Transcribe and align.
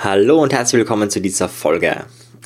Hallo 0.00 0.40
und 0.40 0.52
herzlich 0.52 0.78
willkommen 0.78 1.10
zu 1.10 1.20
dieser 1.20 1.48
Folge. 1.48 2.04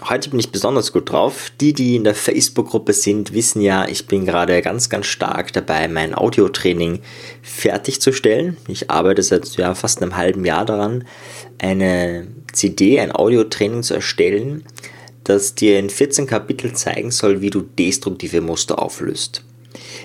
Heute 0.09 0.31
bin 0.31 0.41
ich 0.41 0.53
besonders 0.53 0.91
gut 0.91 1.13
drauf. 1.13 1.53
Die, 1.61 1.75
die 1.75 1.97
in 1.97 2.05
der 2.05 2.15
Facebook-Gruppe 2.15 2.95
sind, 2.95 3.35
wissen 3.35 3.61
ja, 3.61 3.87
ich 3.87 4.07
bin 4.07 4.25
gerade 4.25 4.63
ganz, 4.63 4.89
ganz 4.89 5.05
stark 5.05 5.53
dabei, 5.53 5.87
mein 5.87 6.15
Audiotraining 6.15 7.01
fertigzustellen. 7.43 8.57
Ich 8.69 8.91
arbeite 8.91 9.23
seit 9.23 9.55
ja, 9.59 9.75
fast 9.75 10.01
einem 10.01 10.17
halben 10.17 10.47
Jahr 10.47 10.65
daran, 10.65 11.05
eine 11.59 12.27
CD, 12.55 12.99
ein 12.99 13.15
Audiotraining 13.15 13.83
zu 13.83 13.93
erstellen, 13.93 14.65
das 15.23 15.55
dir 15.55 15.79
in 15.79 15.91
14 15.91 16.27
Kapiteln 16.27 16.75
zeigen 16.75 17.11
soll, 17.11 17.43
wie 17.43 17.51
du 17.51 17.61
destruktive 17.61 18.41
Muster 18.41 18.81
auflöst. 18.81 19.45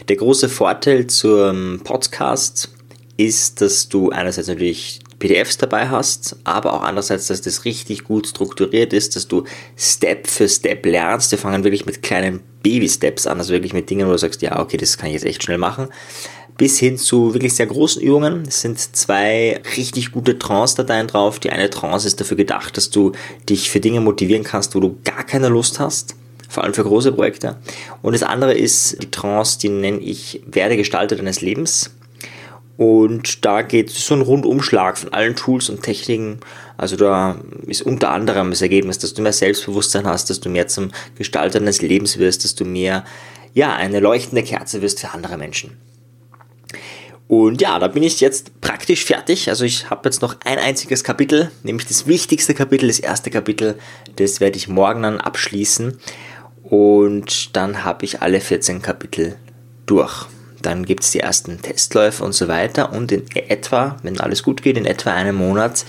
Der 0.09 0.18
große 0.18 0.50
Vorteil 0.50 1.07
zum 1.07 1.79
Podcast 1.86 2.73
ist, 3.16 3.61
dass 3.61 3.88
du 3.88 4.09
einerseits 4.09 4.50
natürlich 4.50 5.00
PDFs 5.20 5.57
dabei 5.57 5.89
hast, 5.89 6.38
aber 6.43 6.73
auch 6.73 6.83
andererseits, 6.83 7.27
dass 7.27 7.41
das 7.41 7.65
richtig 7.65 8.04
gut 8.04 8.27
strukturiert 8.27 8.93
ist, 8.93 9.15
dass 9.15 9.27
du 9.27 9.43
Step 9.75 10.28
für 10.28 10.47
Step 10.47 10.86
lernst. 10.86 11.32
Wir 11.32 11.39
fangen 11.39 11.64
wirklich 11.64 11.86
mit 11.86 12.04
kleinen 12.04 12.41
Baby-Steps 12.64 13.27
an, 13.27 13.39
also 13.39 13.54
wirklich 13.54 13.74
mit 13.74 13.89
Dingen, 13.89 14.07
wo 14.07 14.11
du 14.11 14.18
sagst, 14.18 14.41
ja, 14.41 14.60
okay, 14.60 14.77
das 14.77 14.97
kann 14.97 15.07
ich 15.07 15.14
jetzt 15.14 15.25
echt 15.25 15.43
schnell 15.43 15.57
machen, 15.57 15.88
bis 16.57 16.77
hin 16.79 16.97
zu 16.97 17.33
wirklich 17.33 17.54
sehr 17.54 17.68
großen 17.68 18.01
Übungen. 18.01 18.43
Es 18.47 18.61
sind 18.61 18.79
zwei 18.79 19.61
richtig 19.75 20.11
gute 20.11 20.38
Trance-Dateien 20.38 21.07
drauf. 21.07 21.39
Die 21.39 21.52
eine 21.52 21.69
Trance 21.69 22.07
ist 22.07 22.19
dafür 22.19 22.38
gedacht, 22.38 22.77
dass 22.77 22.89
du 22.89 23.11
dich 23.49 23.69
für 23.69 23.79
Dinge 23.79 24.02
motivieren 24.02 24.43
kannst, 24.43 24.75
wo 24.75 24.79
du 24.79 24.97
gar 25.04 25.24
keine 25.24 25.49
Lust 25.49 25.79
hast 25.79 26.15
vor 26.49 26.63
allem 26.63 26.74
für 26.74 26.83
große 26.83 27.11
Projekte. 27.11 27.57
Und 28.02 28.13
das 28.13 28.24
andere 28.24 28.54
ist 28.54 29.02
die 29.04 29.11
Trance, 29.11 29.60
die 29.60 29.69
nenne 29.69 29.99
ich 29.99 30.41
Werde 30.46 30.77
Gestalter 30.77 31.15
deines 31.15 31.41
Lebens. 31.41 31.91
Und 32.77 33.44
da 33.44 33.63
geht 33.63 33.89
so 33.89 34.13
ein 34.13 34.22
Rundumschlag 34.22 34.99
von 34.99 35.11
allen 35.11 35.35
Tools 35.35 35.69
und 35.69 35.81
Techniken. 35.81 36.39
Also 36.77 36.95
da 36.95 37.39
ist 37.66 37.81
unter 37.81 38.11
anderem 38.11 38.52
das 38.52 38.61
Ergebnis, 38.61 38.99
dass 38.99 39.16
du 39.16 39.23
mehr 39.23 39.33
Selbstbewusstsein 39.33 40.05
hast, 40.05 40.30
dass 40.30 40.39
du 40.39 40.49
mehr 40.49 40.67
zum 40.67 40.91
Gestalter 41.16 41.59
deines 41.59 41.81
Lebens 41.81 42.19
wirst, 42.19 42.43
dass 42.43 42.53
du 42.53 42.65
mehr, 42.65 43.03
ja, 43.53 43.75
eine 43.75 43.99
leuchtende 43.99 44.43
Kerze 44.43 44.83
wirst 44.83 44.99
für 44.99 45.09
andere 45.09 45.37
Menschen. 45.37 45.77
Und 47.27 47.61
ja, 47.61 47.77
da 47.79 47.87
bin 47.87 48.03
ich 48.03 48.21
jetzt 48.21 48.61
praktisch 48.61 49.03
fertig. 49.03 49.49
Also 49.49 49.65
ich 49.65 49.89
habe 49.89 50.07
jetzt 50.07 50.21
noch 50.21 50.37
ein 50.45 50.59
einziges 50.59 51.03
Kapitel, 51.03 51.52
nämlich 51.63 51.87
das 51.87 52.07
wichtigste 52.07 52.53
Kapitel, 52.53 52.87
das 52.87 52.99
erste 52.99 53.31
Kapitel. 53.31 53.75
Das 54.15 54.39
werde 54.39 54.57
ich 54.57 54.67
morgen 54.67 55.02
dann 55.02 55.19
abschließen. 55.19 55.99
Und 56.63 57.55
dann 57.55 57.83
habe 57.83 58.05
ich 58.05 58.21
alle 58.21 58.39
14 58.39 58.81
Kapitel 58.81 59.35
durch. 59.87 60.27
Dann 60.67 60.83
gibt 60.83 61.03
es 61.03 61.11
die 61.11 61.21
ersten 61.21 61.61
Testläufe 61.61 62.21
und 62.25 62.33
so 62.33 62.49
weiter. 62.49 62.91
Und 62.91 63.13
in 63.13 63.25
etwa, 63.31 63.95
wenn 64.03 64.19
alles 64.19 64.43
gut 64.43 64.61
geht, 64.61 64.77
in 64.77 64.85
etwa 64.85 65.13
einem 65.13 65.37
Monat 65.37 65.85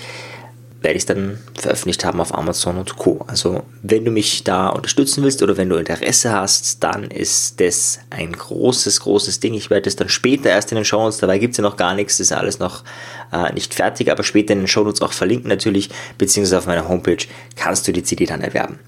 werde 0.81 0.97
ich 0.97 1.07
dann 1.07 1.39
veröffentlicht 1.55 2.05
haben 2.05 2.21
auf 2.21 2.33
Amazon 2.33 2.79
und 2.79 2.97
Co. 2.97 3.25
Also 3.27 3.65
wenn 3.83 4.05
du 4.05 4.13
mich 4.13 4.45
da 4.45 4.69
unterstützen 4.69 5.25
willst 5.25 5.43
oder 5.43 5.57
wenn 5.57 5.69
du 5.69 5.77
Interesse 5.77 6.33
hast, 6.33 6.85
dann 6.85 7.05
ist 7.05 7.61
das 7.61 7.99
ein 8.11 8.33
großes, 8.33 9.01
großes 9.01 9.41
Ding. 9.41 9.55
Ich 9.55 9.71
werde 9.71 9.89
es 9.89 9.97
dann 9.97 10.09
später 10.09 10.51
erst 10.51 10.71
in 10.71 10.77
den 10.77 10.85
Shownotes, 10.85 11.19
dabei 11.19 11.39
gibt 11.39 11.53
es 11.53 11.59
ja 11.59 11.63
noch 11.63 11.77
gar 11.77 11.95
nichts, 11.95 12.21
ist 12.21 12.33
alles 12.33 12.61
noch 12.61 12.85
äh, 13.33 13.53
nicht 13.53 13.75
fertig, 13.75 14.11
aber 14.11 14.23
später 14.23 14.53
in 14.53 14.61
den 14.61 14.69
Shownotes 14.69 15.03
auch 15.03 15.13
verlinken 15.13 15.49
natürlich, 15.49 15.91
beziehungsweise 16.17 16.59
auf 16.59 16.67
meiner 16.67 16.89
Homepage 16.89 17.27
kannst 17.57 17.89
du 17.89 17.93
die 17.93 18.05
CD 18.05 18.27
dann 18.27 18.41
erwerben. 18.41 18.79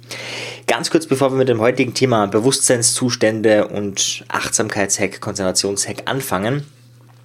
Ganz 0.68 0.90
kurz, 0.90 1.06
bevor 1.06 1.32
wir 1.32 1.38
mit 1.38 1.48
dem 1.48 1.60
heutigen 1.60 1.94
Thema 1.94 2.26
Bewusstseinszustände 2.26 3.66
und 3.66 4.24
Achtsamkeitshack, 4.28 5.20
Konzentrationshack 5.20 6.02
anfangen, 6.04 6.64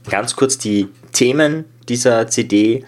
ganz 0.09 0.35
kurz 0.35 0.57
die 0.57 0.87
Themen 1.11 1.65
dieser 1.87 2.27
CD 2.27 2.83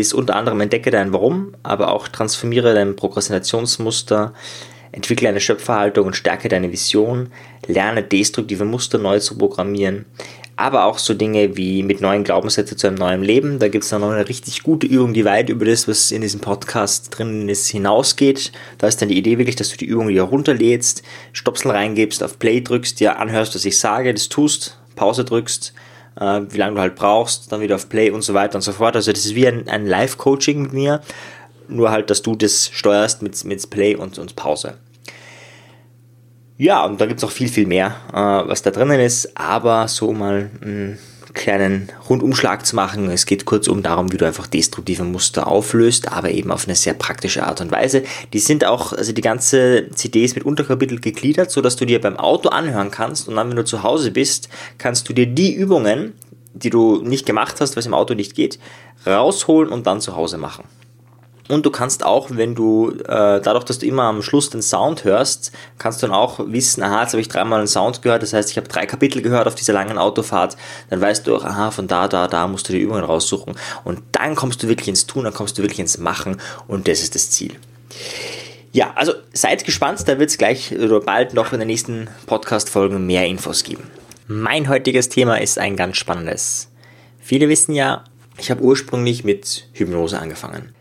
ist 0.00 0.14
unter 0.14 0.36
anderem 0.36 0.60
entdecke 0.60 0.90
dein 0.90 1.12
Warum, 1.12 1.54
aber 1.62 1.92
auch 1.92 2.08
transformiere 2.08 2.74
dein 2.74 2.96
Prokrastinationsmuster, 2.96 4.32
entwickle 4.92 5.28
eine 5.28 5.40
Schöpferhaltung 5.40 6.06
und 6.06 6.16
stärke 6.16 6.48
deine 6.48 6.72
Vision, 6.72 7.30
lerne 7.66 8.02
destruktive 8.02 8.64
Muster 8.64 8.98
neu 8.98 9.18
zu 9.20 9.36
programmieren, 9.36 10.04
aber 10.56 10.84
auch 10.84 10.98
so 10.98 11.14
Dinge 11.14 11.56
wie 11.56 11.82
mit 11.82 12.00
neuen 12.00 12.24
Glaubenssätzen 12.24 12.76
zu 12.76 12.86
einem 12.86 12.96
neuen 12.96 13.22
Leben. 13.22 13.58
Da 13.58 13.68
gibt 13.68 13.84
es 13.84 13.90
dann 13.90 14.02
noch 14.02 14.10
eine 14.10 14.28
richtig 14.28 14.62
gute 14.62 14.86
Übung, 14.86 15.14
die 15.14 15.24
weit 15.24 15.48
über 15.48 15.64
das, 15.64 15.88
was 15.88 16.10
in 16.10 16.20
diesem 16.20 16.40
Podcast 16.40 17.16
drin 17.16 17.48
ist, 17.48 17.68
hinausgeht. 17.68 18.52
Da 18.78 18.86
ist 18.86 19.00
dann 19.00 19.08
die 19.08 19.18
Idee 19.18 19.38
wirklich, 19.38 19.56
dass 19.56 19.70
du 19.70 19.76
die 19.76 19.86
Übung 19.86 20.08
wieder 20.08 20.22
runterlädst, 20.22 21.02
Stopsel 21.32 21.70
reingibst, 21.70 22.22
auf 22.22 22.38
Play 22.38 22.60
drückst, 22.60 23.00
dir 23.00 23.18
anhörst, 23.18 23.54
was 23.54 23.64
ich 23.64 23.78
sage, 23.78 24.12
das 24.12 24.28
tust, 24.28 24.78
Pause 24.94 25.24
drückst, 25.24 25.72
äh, 26.20 26.40
wie 26.48 26.58
lange 26.58 26.76
du 26.76 26.80
halt 26.80 26.94
brauchst, 26.94 27.52
dann 27.52 27.60
wieder 27.60 27.76
auf 27.76 27.88
Play 27.88 28.10
und 28.10 28.22
so 28.22 28.34
weiter 28.34 28.56
und 28.56 28.62
so 28.62 28.72
fort. 28.72 28.96
Also 28.96 29.12
das 29.12 29.24
ist 29.24 29.34
wie 29.34 29.46
ein, 29.46 29.68
ein 29.68 29.86
Live-Coaching 29.86 30.62
mit 30.62 30.72
mir, 30.72 31.00
nur 31.68 31.90
halt, 31.90 32.10
dass 32.10 32.22
du 32.22 32.34
das 32.34 32.70
steuerst 32.72 33.22
mit, 33.22 33.44
mit 33.44 33.70
Play 33.70 33.94
und, 33.94 34.18
und 34.18 34.36
Pause. 34.36 34.74
Ja, 36.58 36.84
und 36.84 37.00
da 37.00 37.06
gibt 37.06 37.18
es 37.18 37.24
auch 37.24 37.30
viel, 37.30 37.48
viel 37.48 37.66
mehr, 37.66 37.96
äh, 38.12 38.48
was 38.48 38.62
da 38.62 38.70
drinnen 38.70 39.00
ist, 39.00 39.36
aber 39.36 39.88
so 39.88 40.12
mal 40.12 40.50
einen 40.62 40.98
kleinen 41.34 41.88
Rundumschlag 42.08 42.66
zu 42.66 42.76
machen. 42.76 43.10
Es 43.10 43.26
geht 43.26 43.44
kurzum 43.44 43.82
darum, 43.82 44.12
wie 44.12 44.16
du 44.16 44.26
einfach 44.26 44.46
destruktive 44.46 45.04
Muster 45.04 45.46
auflöst, 45.46 46.12
aber 46.12 46.30
eben 46.30 46.50
auf 46.50 46.66
eine 46.66 46.74
sehr 46.74 46.94
praktische 46.94 47.44
Art 47.44 47.60
und 47.60 47.70
Weise. 47.70 48.02
Die 48.32 48.38
sind 48.38 48.64
auch, 48.64 48.92
also 48.92 49.12
die 49.12 49.20
ganze 49.20 49.88
CD 49.94 50.24
ist 50.24 50.34
mit 50.34 50.44
Unterkapitel 50.44 51.00
gegliedert, 51.00 51.50
sodass 51.50 51.76
du 51.76 51.84
dir 51.84 52.00
beim 52.00 52.16
Auto 52.16 52.48
anhören 52.48 52.90
kannst 52.90 53.28
und 53.28 53.36
dann, 53.36 53.48
wenn 53.48 53.56
du 53.56 53.64
zu 53.64 53.82
Hause 53.82 54.10
bist, 54.10 54.48
kannst 54.78 55.08
du 55.08 55.12
dir 55.12 55.26
die 55.26 55.54
Übungen, 55.54 56.12
die 56.54 56.70
du 56.70 57.02
nicht 57.02 57.26
gemacht 57.26 57.60
hast, 57.60 57.76
was 57.76 57.86
im 57.86 57.94
Auto 57.94 58.14
nicht 58.14 58.34
geht, 58.34 58.58
rausholen 59.06 59.72
und 59.72 59.86
dann 59.86 60.00
zu 60.00 60.16
Hause 60.16 60.38
machen. 60.38 60.64
Und 61.52 61.66
du 61.66 61.70
kannst 61.70 62.02
auch, 62.02 62.28
wenn 62.30 62.54
du, 62.54 62.92
äh, 62.92 63.38
dadurch, 63.42 63.64
dass 63.64 63.78
du 63.78 63.84
immer 63.84 64.04
am 64.04 64.22
Schluss 64.22 64.48
den 64.48 64.62
Sound 64.62 65.04
hörst, 65.04 65.52
kannst 65.76 66.02
du 66.02 66.06
dann 66.06 66.16
auch 66.16 66.40
wissen, 66.46 66.82
aha, 66.82 67.02
jetzt 67.02 67.12
habe 67.12 67.20
ich 67.20 67.28
dreimal 67.28 67.58
einen 67.58 67.68
Sound 67.68 68.00
gehört, 68.00 68.22
das 68.22 68.32
heißt, 68.32 68.50
ich 68.50 68.56
habe 68.56 68.68
drei 68.68 68.86
Kapitel 68.86 69.20
gehört 69.20 69.46
auf 69.46 69.54
dieser 69.54 69.74
langen 69.74 69.98
Autofahrt, 69.98 70.56
dann 70.88 71.02
weißt 71.02 71.26
du 71.26 71.36
auch, 71.36 71.44
aha, 71.44 71.70
von 71.70 71.88
da, 71.88 72.08
da, 72.08 72.26
da 72.26 72.48
musst 72.48 72.70
du 72.70 72.72
die 72.72 72.80
Übungen 72.80 73.04
raussuchen. 73.04 73.54
Und 73.84 74.00
dann 74.12 74.34
kommst 74.34 74.62
du 74.62 74.68
wirklich 74.68 74.88
ins 74.88 75.06
Tun, 75.06 75.24
dann 75.24 75.34
kommst 75.34 75.58
du 75.58 75.62
wirklich 75.62 75.80
ins 75.80 75.98
Machen 75.98 76.40
und 76.68 76.88
das 76.88 77.02
ist 77.02 77.14
das 77.14 77.30
Ziel. 77.30 77.54
Ja, 78.72 78.94
also 78.94 79.12
seid 79.34 79.66
gespannt, 79.66 80.08
da 80.08 80.18
wird 80.18 80.30
es 80.30 80.38
gleich 80.38 80.72
oder 80.72 81.00
bald 81.00 81.34
noch 81.34 81.52
in 81.52 81.58
den 81.58 81.68
nächsten 81.68 82.08
Podcast-Folgen 82.24 83.04
mehr 83.04 83.26
Infos 83.26 83.62
geben. 83.62 83.90
Mein 84.26 84.70
heutiges 84.70 85.10
Thema 85.10 85.38
ist 85.38 85.58
ein 85.58 85.76
ganz 85.76 85.98
spannendes. 85.98 86.70
Viele 87.20 87.50
wissen 87.50 87.74
ja, 87.74 88.04
ich 88.38 88.50
habe 88.50 88.62
ursprünglich 88.62 89.22
mit 89.22 89.68
Hypnose 89.74 90.18
angefangen. 90.18 90.72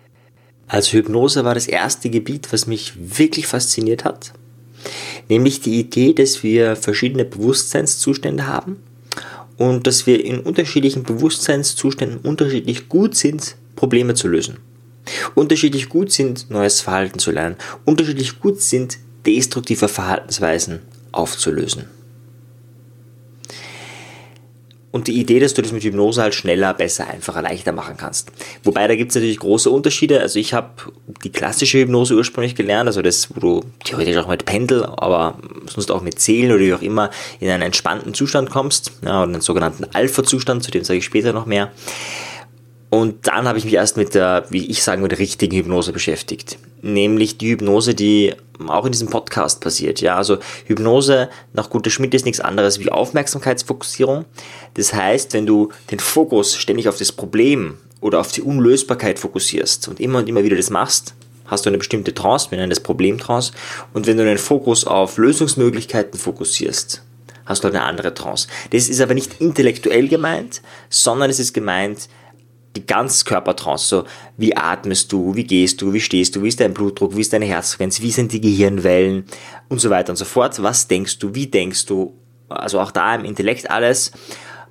Also 0.71 0.93
Hypnose 0.93 1.43
war 1.43 1.53
das 1.53 1.67
erste 1.67 2.09
Gebiet, 2.09 2.53
was 2.53 2.65
mich 2.65 2.93
wirklich 2.95 3.45
fasziniert 3.45 4.05
hat. 4.05 4.31
Nämlich 5.27 5.59
die 5.59 5.77
Idee, 5.77 6.13
dass 6.13 6.43
wir 6.43 6.77
verschiedene 6.77 7.25
Bewusstseinszustände 7.25 8.47
haben 8.47 8.77
und 9.57 9.85
dass 9.85 10.07
wir 10.07 10.23
in 10.23 10.39
unterschiedlichen 10.39 11.03
Bewusstseinszuständen 11.03 12.19
unterschiedlich 12.19 12.87
gut 12.87 13.17
sind, 13.17 13.57
Probleme 13.75 14.13
zu 14.13 14.29
lösen. 14.29 14.59
Unterschiedlich 15.35 15.89
gut 15.89 16.13
sind, 16.13 16.49
neues 16.49 16.79
Verhalten 16.79 17.19
zu 17.19 17.31
lernen. 17.31 17.57
Unterschiedlich 17.83 18.39
gut 18.39 18.61
sind, 18.61 18.97
destruktive 19.25 19.89
Verhaltensweisen 19.89 20.79
aufzulösen. 21.11 21.89
Und 24.91 25.07
die 25.07 25.19
Idee, 25.19 25.39
dass 25.39 25.53
du 25.53 25.61
das 25.61 25.71
mit 25.71 25.83
Hypnose 25.83 26.21
halt 26.21 26.35
schneller, 26.35 26.73
besser, 26.73 27.07
einfacher, 27.07 27.41
leichter 27.41 27.71
machen 27.71 27.95
kannst. 27.97 28.29
Wobei 28.63 28.87
da 28.87 28.95
gibt 28.95 29.11
es 29.11 29.15
natürlich 29.15 29.39
große 29.39 29.69
Unterschiede. 29.69 30.19
Also 30.19 30.37
ich 30.37 30.53
habe 30.53 30.69
die 31.23 31.31
klassische 31.31 31.79
Hypnose 31.79 32.13
ursprünglich 32.15 32.55
gelernt, 32.55 32.87
also 32.87 33.01
das, 33.01 33.33
wo 33.33 33.39
du 33.39 33.61
theoretisch 33.85 34.17
auch 34.17 34.27
mit 34.27 34.43
Pendel, 34.45 34.83
aber 34.83 35.39
sonst 35.67 35.91
auch 35.91 36.01
mit 36.01 36.19
Zählen 36.19 36.51
oder 36.51 36.59
wie 36.59 36.73
auch 36.73 36.81
immer 36.81 37.09
in 37.39 37.49
einen 37.49 37.63
entspannten 37.63 38.13
Zustand 38.13 38.49
kommst, 38.49 38.91
ja, 39.03 39.23
oder 39.23 39.31
einen 39.31 39.41
sogenannten 39.41 39.85
Alpha-Zustand, 39.93 40.63
zu 40.63 40.71
dem 40.71 40.83
sage 40.83 40.99
ich 40.99 41.05
später 41.05 41.31
noch 41.31 41.45
mehr. 41.45 41.71
Und 42.89 43.25
dann 43.27 43.47
habe 43.47 43.57
ich 43.57 43.63
mich 43.63 43.75
erst 43.75 43.95
mit 43.95 44.13
der, 44.13 44.43
wie 44.49 44.65
ich 44.65 44.83
sagen 44.83 45.01
würde, 45.01 45.17
richtigen 45.17 45.55
Hypnose 45.55 45.93
beschäftigt. 45.93 46.57
Nämlich 46.81 47.37
die 47.37 47.51
Hypnose, 47.51 47.95
die 47.95 48.33
auch 48.69 48.85
in 48.85 48.91
diesem 48.91 49.09
Podcast 49.09 49.61
passiert. 49.61 50.01
Ja, 50.01 50.17
also 50.17 50.37
Hypnose 50.65 51.29
nach 51.53 51.69
Guter 51.69 51.89
Schmidt 51.89 52.13
ist 52.13 52.25
nichts 52.25 52.39
anderes 52.39 52.79
wie 52.79 52.91
Aufmerksamkeitsfokussierung. 52.91 54.25
Das 54.73 54.93
heißt, 54.93 55.33
wenn 55.33 55.45
du 55.45 55.69
den 55.89 55.99
Fokus 55.99 56.55
ständig 56.55 56.87
auf 56.87 56.97
das 56.97 57.11
Problem 57.11 57.77
oder 57.99 58.19
auf 58.19 58.31
die 58.31 58.41
Unlösbarkeit 58.41 59.19
fokussierst 59.19 59.87
und 59.87 59.99
immer 59.99 60.19
und 60.19 60.29
immer 60.29 60.43
wieder 60.43 60.57
das 60.57 60.69
machst, 60.69 61.13
hast 61.45 61.65
du 61.65 61.69
eine 61.69 61.77
bestimmte 61.77 62.13
Trance, 62.13 62.49
wir 62.49 62.57
nennen 62.57 62.69
das 62.69 62.79
Problemtrance. 62.79 63.51
Und 63.93 64.07
wenn 64.07 64.17
du 64.17 64.23
den 64.23 64.37
Fokus 64.37 64.85
auf 64.85 65.17
Lösungsmöglichkeiten 65.17 66.17
fokussierst, 66.17 67.03
hast 67.45 67.63
du 67.63 67.67
eine 67.67 67.83
andere 67.83 68.13
Trance. 68.13 68.47
Das 68.71 68.87
ist 68.87 69.01
aber 69.01 69.13
nicht 69.13 69.41
intellektuell 69.41 70.07
gemeint, 70.07 70.61
sondern 70.89 71.29
es 71.29 71.39
ist 71.39 71.53
gemeint, 71.53 72.07
die 72.75 72.85
Ganzkörpertrance, 72.85 73.87
so 73.87 74.03
wie 74.37 74.55
atmest 74.55 75.11
du, 75.11 75.35
wie 75.35 75.43
gehst 75.43 75.81
du, 75.81 75.93
wie 75.93 75.99
stehst 75.99 76.35
du, 76.35 76.43
wie 76.43 76.47
ist 76.47 76.59
dein 76.59 76.73
Blutdruck, 76.73 77.15
wie 77.15 77.21
ist 77.21 77.33
deine 77.33 77.45
Herzfrequenz, 77.45 78.01
wie 78.01 78.11
sind 78.11 78.31
die 78.31 78.41
Gehirnwellen 78.41 79.25
und 79.67 79.79
so 79.79 79.89
weiter 79.89 80.11
und 80.11 80.17
so 80.17 80.25
fort. 80.25 80.61
Was 80.61 80.87
denkst 80.87 81.19
du, 81.19 81.35
wie 81.35 81.47
denkst 81.47 81.85
du, 81.85 82.13
also 82.49 82.79
auch 82.79 82.91
da 82.91 83.15
im 83.15 83.25
Intellekt 83.25 83.69
alles. 83.69 84.11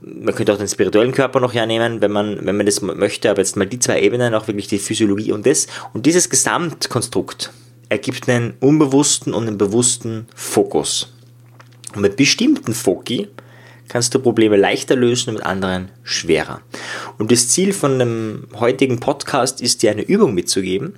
man 0.00 0.35
könnte 0.35 0.52
auch 0.52 0.58
den 0.58 0.69
spirituellen 0.69 1.12
Körper 1.12 1.41
noch 1.41 1.52
hernehmen, 1.52 2.00
wenn 2.00 2.11
man, 2.11 2.44
wenn 2.47 2.56
man 2.56 2.67
das 2.67 2.81
möchte, 2.81 3.31
aber 3.31 3.41
jetzt 3.41 3.56
mal 3.56 3.67
die 3.67 3.79
zwei 3.79 4.00
Ebenen, 4.00 4.35
auch 4.35 4.47
wirklich 4.47 4.69
die 4.69 4.79
Physiologie 4.79 5.32
und 5.32 5.47
das. 5.47 5.67
Und 5.93 6.06
dieses 6.06 6.31
Gesamtkonstrukt 6.31 7.52
ergibt 7.91 8.29
einen 8.29 8.55
unbewussten 8.61 9.35
und 9.35 9.47
einen 9.47 9.58
bewussten 9.58 10.26
Fokus. 10.35 11.12
Und 11.94 12.02
mit 12.02 12.17
bestimmten 12.17 12.73
Foki 12.73 13.29
kannst 13.88 14.14
du 14.14 14.20
Probleme 14.20 14.56
leichter 14.56 14.97
lösen 14.97 15.31
und 15.31 15.35
mit 15.37 15.44
anderen 15.44 15.91
schwerer. 16.05 16.62
Und 17.20 17.31
das 17.31 17.49
Ziel 17.49 17.75
von 17.75 17.99
dem 17.99 18.46
heutigen 18.58 18.99
Podcast 18.99 19.61
ist 19.61 19.82
dir 19.82 19.90
eine 19.90 20.00
Übung 20.00 20.32
mitzugeben, 20.32 20.94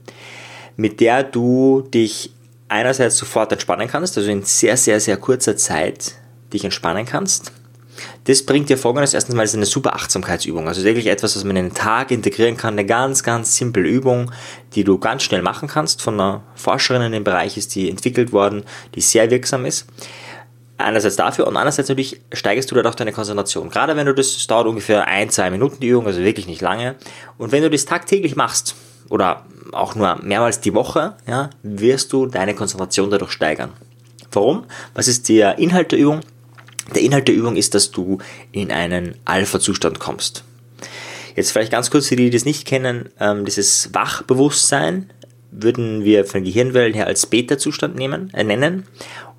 mit 0.77 1.01
der 1.01 1.25
du 1.25 1.83
dich 1.93 2.31
einerseits 2.69 3.17
sofort 3.17 3.51
entspannen 3.51 3.89
kannst, 3.89 4.17
also 4.17 4.31
in 4.31 4.45
sehr, 4.45 4.77
sehr, 4.77 5.01
sehr 5.01 5.17
kurzer 5.17 5.57
Zeit 5.57 6.15
dich 6.53 6.63
entspannen 6.63 7.07
kannst. 7.07 7.51
Das 8.25 8.47
bringt 8.47 8.69
dir 8.69 8.79
folgendes. 8.79 9.15
Erstens 9.15 9.35
mal 9.35 9.43
ist 9.43 9.57
eine 9.57 9.67
super 9.67 9.97
Achtsamkeitsübung. 9.97 10.69
Also 10.69 10.85
wirklich 10.85 11.09
etwas, 11.09 11.35
was 11.35 11.43
man 11.43 11.57
in 11.57 11.71
den 11.71 11.75
Tag 11.75 12.13
integrieren 12.13 12.57
kann. 12.57 12.75
Eine 12.75 12.87
ganz, 12.87 13.25
ganz 13.25 13.57
simple 13.57 13.83
Übung, 13.83 14.31
die 14.77 14.85
du 14.85 14.99
ganz 14.99 15.25
schnell 15.25 15.43
machen 15.43 15.67
kannst. 15.67 16.03
Von 16.03 16.15
einer 16.15 16.45
Forscherin 16.55 17.03
in 17.03 17.13
dem 17.13 17.25
Bereich 17.25 17.57
ist 17.57 17.75
die 17.75 17.91
entwickelt 17.91 18.33
worden, 18.33 18.63
die 18.95 19.01
sehr 19.01 19.29
wirksam 19.29 19.65
ist. 19.65 19.87
Einerseits 20.84 21.17
dafür 21.17 21.46
und 21.46 21.56
andererseits 21.56 21.88
natürlich 21.88 22.20
steigerst 22.32 22.70
du 22.70 22.75
dadurch 22.75 22.94
deine 22.94 23.12
Konzentration. 23.12 23.70
Gerade 23.70 23.96
wenn 23.96 24.06
du 24.06 24.14
das, 24.14 24.34
das 24.34 24.46
dauert 24.46 24.67
ungefähr 24.67 25.06
ein, 25.06 25.31
zwei 25.31 25.50
Minuten 25.50 25.81
die 25.81 25.88
Übung, 25.88 26.06
also 26.06 26.20
wirklich 26.20 26.46
nicht 26.46 26.61
lange. 26.61 26.96
Und 27.38 27.52
wenn 27.52 27.62
du 27.62 27.70
das 27.70 27.84
tagtäglich 27.84 28.37
machst 28.37 28.75
oder 29.08 29.44
auch 29.73 29.94
nur 29.94 30.19
mehrmals 30.23 30.61
die 30.61 30.75
Woche, 30.75 31.14
ja, 31.26 31.50
wirst 31.62 32.12
du 32.12 32.26
deine 32.26 32.55
Konzentration 32.55 33.11
dadurch 33.11 33.32
steigern. 33.32 33.73
Warum? 34.31 34.64
Was 34.94 35.08
ist 35.08 35.29
der 35.29 35.58
Inhalt 35.58 35.93
der 35.93 35.99
Übung? 35.99 36.20
Der 36.94 37.02
Inhalt 37.02 37.29
der 37.29 37.34
Übung 37.34 37.56
ist, 37.56 37.75
dass 37.75 37.90
du 37.90 38.19
in 38.50 38.73
einen 38.73 39.14
Alpha-Zustand 39.25 39.99
kommst. 39.99 40.44
Jetzt 41.37 41.52
vielleicht 41.52 41.73
ganz 41.73 41.90
kurz 41.90 42.08
für 42.08 42.17
die, 42.17 42.25
die 42.25 42.37
das 42.37 42.44
nicht 42.44 42.67
kennen, 42.67 43.08
ähm, 43.19 43.44
dieses 43.44 43.94
Wachbewusstsein 43.94 45.11
würden 45.50 46.05
wir 46.05 46.25
von 46.25 46.44
Gehirnwellen 46.44 46.94
her 46.94 47.06
als 47.06 47.26
Beta-Zustand 47.26 47.99
äh, 48.00 48.44
nennen. 48.44 48.84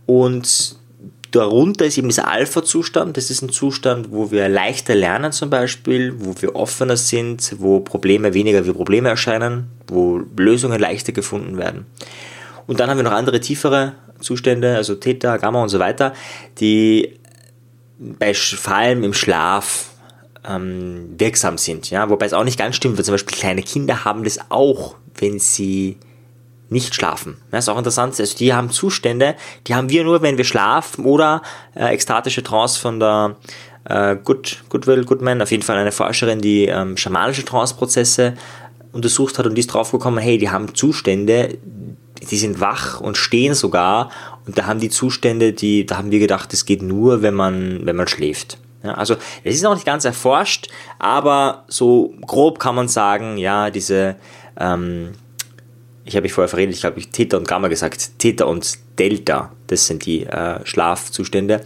Und 0.05 0.77
darunter 1.35 1.85
ist 1.85 1.97
eben 1.97 2.09
dieser 2.09 2.27
Alpha-Zustand. 2.27 3.17
Das 3.17 3.29
ist 3.29 3.41
ein 3.41 3.49
Zustand, 3.49 4.11
wo 4.11 4.31
wir 4.31 4.47
leichter 4.49 4.95
lernen 4.95 5.31
zum 5.31 5.49
Beispiel, 5.49 6.13
wo 6.17 6.35
wir 6.39 6.55
offener 6.55 6.97
sind, 6.97 7.55
wo 7.57 7.79
Probleme 7.79 8.33
weniger 8.33 8.65
wie 8.65 8.71
Probleme 8.71 9.09
erscheinen, 9.09 9.67
wo 9.87 10.21
Lösungen 10.37 10.79
leichter 10.79 11.11
gefunden 11.11 11.57
werden. 11.57 11.85
Und 12.67 12.79
dann 12.79 12.89
haben 12.89 12.97
wir 12.97 13.03
noch 13.03 13.11
andere 13.11 13.39
tiefere 13.39 13.93
Zustände, 14.19 14.75
also 14.75 14.95
Theta, 14.95 15.37
Gamma 15.37 15.61
und 15.61 15.69
so 15.69 15.79
weiter, 15.79 16.13
die 16.59 17.19
bei, 17.97 18.33
vor 18.33 18.75
allem 18.75 19.03
im 19.03 19.13
Schlaf 19.13 19.89
ähm, 20.47 21.15
wirksam 21.17 21.57
sind. 21.57 21.89
Ja? 21.89 22.09
Wobei 22.09 22.25
es 22.25 22.33
auch 22.33 22.43
nicht 22.43 22.59
ganz 22.59 22.75
stimmt, 22.75 22.97
weil 22.97 23.05
zum 23.05 23.13
Beispiel 23.13 23.37
kleine 23.37 23.63
Kinder 23.63 24.05
haben 24.05 24.23
das 24.23 24.39
auch, 24.49 24.95
wenn 25.15 25.39
sie 25.39 25.97
nicht 26.73 26.93
schlafen. 26.93 27.37
Das 27.51 27.65
ist 27.65 27.69
auch 27.69 27.77
interessant. 27.77 28.19
Also 28.19 28.37
die 28.37 28.53
haben 28.53 28.69
Zustände, 28.69 29.35
die 29.67 29.75
haben 29.75 29.89
wir 29.89 30.03
nur, 30.03 30.21
wenn 30.21 30.37
wir 30.37 30.43
schlafen 30.43 31.05
oder 31.05 31.41
äh, 31.75 31.93
ekstatische 31.93 32.43
Trance 32.43 32.79
von 32.79 32.99
der 32.99 33.37
äh, 33.85 34.17
Good, 34.17 34.63
Goodwill 34.69 35.05
Goodman, 35.05 35.41
auf 35.41 35.51
jeden 35.51 35.63
Fall 35.63 35.77
eine 35.77 35.91
Forscherin, 35.91 36.41
die 36.41 36.65
ähm, 36.65 36.97
schamanische 36.97 37.45
Trance-Prozesse 37.45 38.33
untersucht 38.91 39.39
hat 39.39 39.45
und 39.45 39.55
die 39.55 39.61
ist 39.61 39.73
draufgekommen, 39.73 40.19
hey, 40.19 40.37
die 40.37 40.49
haben 40.49 40.75
Zustände, 40.75 41.57
die 42.29 42.37
sind 42.37 42.59
wach 42.59 43.01
und 43.01 43.17
stehen 43.17 43.53
sogar 43.53 44.11
und 44.45 44.57
da 44.57 44.65
haben 44.65 44.79
die 44.79 44.89
Zustände, 44.89 45.53
die, 45.53 45.85
da 45.85 45.97
haben 45.97 46.11
wir 46.11 46.19
gedacht, 46.19 46.53
das 46.53 46.65
geht 46.65 46.81
nur, 46.81 47.21
wenn 47.21 47.33
man, 47.33 47.85
wenn 47.85 47.95
man 47.95 48.07
schläft. 48.07 48.57
Ja, 48.83 48.95
also 48.95 49.15
es 49.43 49.55
ist 49.55 49.63
noch 49.63 49.73
nicht 49.73 49.85
ganz 49.85 50.05
erforscht, 50.05 50.67
aber 50.99 51.63
so 51.67 52.13
grob 52.25 52.59
kann 52.59 52.75
man 52.75 52.87
sagen, 52.87 53.37
ja, 53.37 53.69
diese 53.69 54.15
ähm, 54.59 55.13
ich 56.05 56.15
habe 56.15 56.23
mich 56.23 56.33
vorher 56.33 56.49
verredet, 56.49 56.75
ich 56.75 56.85
habe 56.85 56.99
Theta 57.01 57.37
und 57.37 57.47
Gamma 57.47 57.67
gesagt, 57.67 58.19
Theta 58.19 58.45
und 58.45 58.77
Delta, 58.99 59.51
das 59.67 59.87
sind 59.87 60.05
die 60.05 60.25
äh, 60.25 60.65
Schlafzustände. 60.65 61.63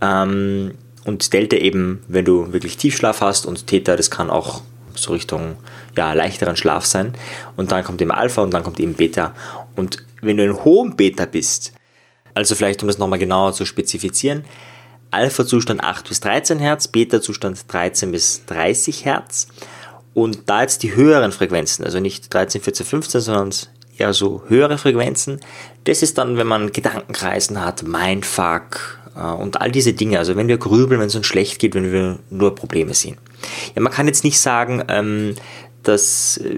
Ähm, 0.00 0.72
und 1.04 1.32
Delta 1.32 1.56
eben, 1.56 2.02
wenn 2.08 2.24
du 2.24 2.52
wirklich 2.52 2.76
Tiefschlaf 2.76 3.20
hast 3.20 3.46
und 3.46 3.66
Theta, 3.66 3.96
das 3.96 4.10
kann 4.10 4.30
auch 4.30 4.62
so 4.94 5.12
Richtung 5.12 5.56
ja, 5.96 6.12
leichteren 6.12 6.56
Schlaf 6.56 6.84
sein. 6.84 7.14
Und 7.56 7.72
dann 7.72 7.84
kommt 7.84 8.00
eben 8.02 8.10
Alpha 8.10 8.42
und 8.42 8.52
dann 8.52 8.62
kommt 8.62 8.80
eben 8.80 8.94
Beta. 8.94 9.34
Und 9.76 10.04
wenn 10.20 10.36
du 10.36 10.44
in 10.44 10.64
hohem 10.64 10.96
Beta 10.96 11.26
bist, 11.26 11.72
also 12.34 12.54
vielleicht 12.54 12.82
um 12.82 12.88
das 12.88 12.98
nochmal 12.98 13.18
genauer 13.18 13.52
zu 13.52 13.64
spezifizieren, 13.64 14.44
Alpha-Zustand 15.10 15.82
8 15.82 16.08
bis 16.08 16.20
13 16.20 16.58
Hertz, 16.58 16.88
Beta-Zustand 16.88 17.64
13 17.72 18.12
bis 18.12 18.44
30 18.46 19.04
Hertz. 19.04 19.48
Und 20.14 20.48
da 20.48 20.62
jetzt 20.62 20.82
die 20.82 20.94
höheren 20.94 21.32
Frequenzen, 21.32 21.84
also 21.84 22.00
nicht 22.00 22.32
13, 22.32 22.60
14, 22.60 22.86
15, 22.86 23.20
sondern 23.20 23.52
eher 24.00 24.12
so 24.14 24.42
höhere 24.48 24.78
Frequenzen. 24.78 25.40
Das 25.84 26.02
ist 26.02 26.18
dann, 26.18 26.36
wenn 26.36 26.46
man 26.46 26.72
Gedankenkreisen 26.72 27.64
hat, 27.64 27.82
Mindfuck 27.82 28.98
äh, 29.16 29.20
und 29.20 29.60
all 29.60 29.70
diese 29.70 29.92
Dinge. 29.92 30.18
Also 30.18 30.36
wenn 30.36 30.48
wir 30.48 30.58
grübeln, 30.58 31.00
wenn 31.00 31.08
es 31.08 31.14
uns 31.14 31.26
schlecht 31.26 31.58
geht, 31.58 31.74
wenn 31.74 31.92
wir 31.92 32.18
nur 32.30 32.54
Probleme 32.54 32.94
sehen. 32.94 33.16
Ja, 33.74 33.82
man 33.82 33.92
kann 33.92 34.06
jetzt 34.06 34.24
nicht 34.24 34.40
sagen, 34.40 34.82
ähm, 34.88 35.34
dass 35.82 36.36
äh, 36.38 36.56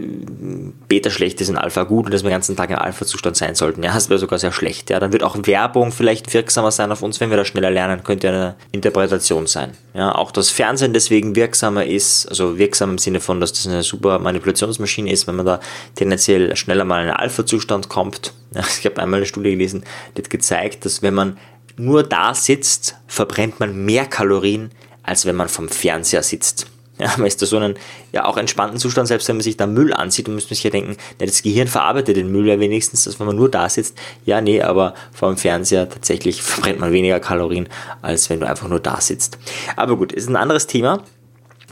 Beta 0.88 1.10
schlecht 1.10 1.40
ist 1.40 1.48
und 1.48 1.56
Alpha 1.56 1.84
gut 1.84 2.06
und 2.06 2.14
dass 2.14 2.22
wir 2.22 2.30
den 2.30 2.34
ganzen 2.34 2.56
Tag 2.56 2.70
im 2.70 2.78
Alpha-Zustand 2.78 3.36
sein 3.36 3.54
sollten. 3.54 3.82
Ja, 3.82 3.94
das 3.94 4.08
wäre 4.08 4.18
sogar 4.18 4.38
sehr 4.38 4.52
schlecht. 4.52 4.90
Ja, 4.90 4.98
dann 4.98 5.12
wird 5.12 5.22
auch 5.22 5.36
Werbung 5.44 5.92
vielleicht 5.92 6.32
wirksamer 6.34 6.70
sein 6.70 6.90
auf 6.90 7.02
uns, 7.02 7.20
wenn 7.20 7.30
wir 7.30 7.36
das 7.36 7.48
schneller 7.48 7.70
lernen, 7.70 8.02
könnte 8.02 8.28
eine 8.28 8.54
Interpretation 8.72 9.46
sein. 9.46 9.72
Ja, 9.94 10.14
auch 10.14 10.32
das 10.32 10.50
Fernsehen 10.50 10.92
deswegen 10.92 11.36
wirksamer 11.36 11.86
ist, 11.86 12.26
also 12.28 12.58
wirksam 12.58 12.90
im 12.92 12.98
Sinne 12.98 13.20
von, 13.20 13.40
dass 13.40 13.52
das 13.52 13.66
eine 13.66 13.82
super 13.82 14.18
Manipulationsmaschine 14.18 15.10
ist, 15.12 15.26
wenn 15.26 15.36
man 15.36 15.46
da 15.46 15.60
tendenziell 15.94 16.54
schneller 16.56 16.84
mal 16.84 17.02
in 17.02 17.08
einen 17.08 17.16
Alpha-Zustand 17.16 17.88
kommt. 17.88 18.32
Ja, 18.54 18.62
ich 18.78 18.84
habe 18.84 19.00
einmal 19.00 19.18
eine 19.18 19.26
Studie 19.26 19.50
gelesen, 19.50 19.84
die 20.16 20.22
hat 20.22 20.30
gezeigt, 20.30 20.84
dass 20.84 21.02
wenn 21.02 21.14
man 21.14 21.38
nur 21.76 22.02
da 22.02 22.34
sitzt, 22.34 22.96
verbrennt 23.06 23.60
man 23.60 23.84
mehr 23.84 24.06
Kalorien, 24.06 24.70
als 25.02 25.26
wenn 25.26 25.36
man 25.36 25.48
vom 25.48 25.68
Fernseher 25.68 26.22
sitzt. 26.22 26.66
Ja, 27.02 27.10
man 27.16 27.26
ist 27.26 27.42
da 27.42 27.46
so 27.46 27.56
einen 27.56 27.74
ja 28.12 28.26
auch 28.26 28.36
entspannten 28.36 28.78
Zustand, 28.78 29.08
selbst 29.08 29.26
wenn 29.26 29.34
man 29.34 29.42
sich 29.42 29.56
da 29.56 29.66
Müll 29.66 29.92
ansieht, 29.92 30.28
und 30.28 30.36
müsste 30.36 30.50
man 30.50 30.54
sich 30.54 30.62
ja 30.62 30.70
denken, 30.70 30.96
ja, 31.18 31.26
das 31.26 31.42
Gehirn 31.42 31.66
verarbeitet 31.66 32.16
den 32.16 32.30
Müll 32.30 32.46
ja 32.46 32.60
wenigstens, 32.60 33.02
dass 33.04 33.18
wenn 33.18 33.26
man 33.26 33.34
nur 33.34 33.50
da 33.50 33.68
sitzt, 33.68 33.98
ja, 34.24 34.40
nee, 34.40 34.62
aber 34.62 34.94
vor 35.12 35.28
dem 35.28 35.36
Fernseher 35.36 35.88
tatsächlich 35.88 36.42
verbrennt 36.42 36.78
man 36.78 36.92
weniger 36.92 37.18
Kalorien, 37.18 37.68
als 38.02 38.30
wenn 38.30 38.38
du 38.38 38.46
einfach 38.46 38.68
nur 38.68 38.78
da 38.78 39.00
sitzt. 39.00 39.36
Aber 39.74 39.96
gut, 39.96 40.12
ist 40.12 40.28
ein 40.28 40.36
anderes 40.36 40.68
Thema. 40.68 41.02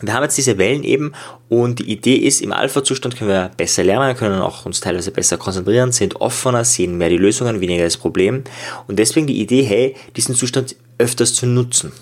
Wir 0.01 0.15
haben 0.15 0.25
jetzt 0.25 0.37
diese 0.37 0.59
Wellen 0.59 0.83
eben 0.83 1.13
und 1.49 1.79
die 1.79 1.93
Idee 1.93 2.17
ist, 2.17 2.41
im 2.41 2.53
Alpha-Zustand 2.53 3.17
können 3.17 3.31
wir 3.31 3.53
besser 3.57 3.85
lernen, 3.85 4.17
können 4.17 4.41
auch 4.41 4.67
uns 4.67 4.81
teilweise 4.81 5.13
besser 5.13 5.37
konzentrieren, 5.37 5.93
sind 5.93 6.17
offener, 6.17 6.65
sehen 6.65 6.99
mehr 6.99 7.11
die 7.11 7.19
Lösungen, 7.19 7.61
weniger 7.61 7.85
das 7.85 7.99
Problem. 7.99 8.43
Und 8.89 8.99
deswegen 8.99 9.29
die 9.29 9.41
Idee, 9.41 9.63
hey, 9.63 9.95
diesen 10.17 10.35
Zustand 10.35 10.75
öfters 10.99 11.35
zu 11.35 11.47
nutzen. 11.47 11.93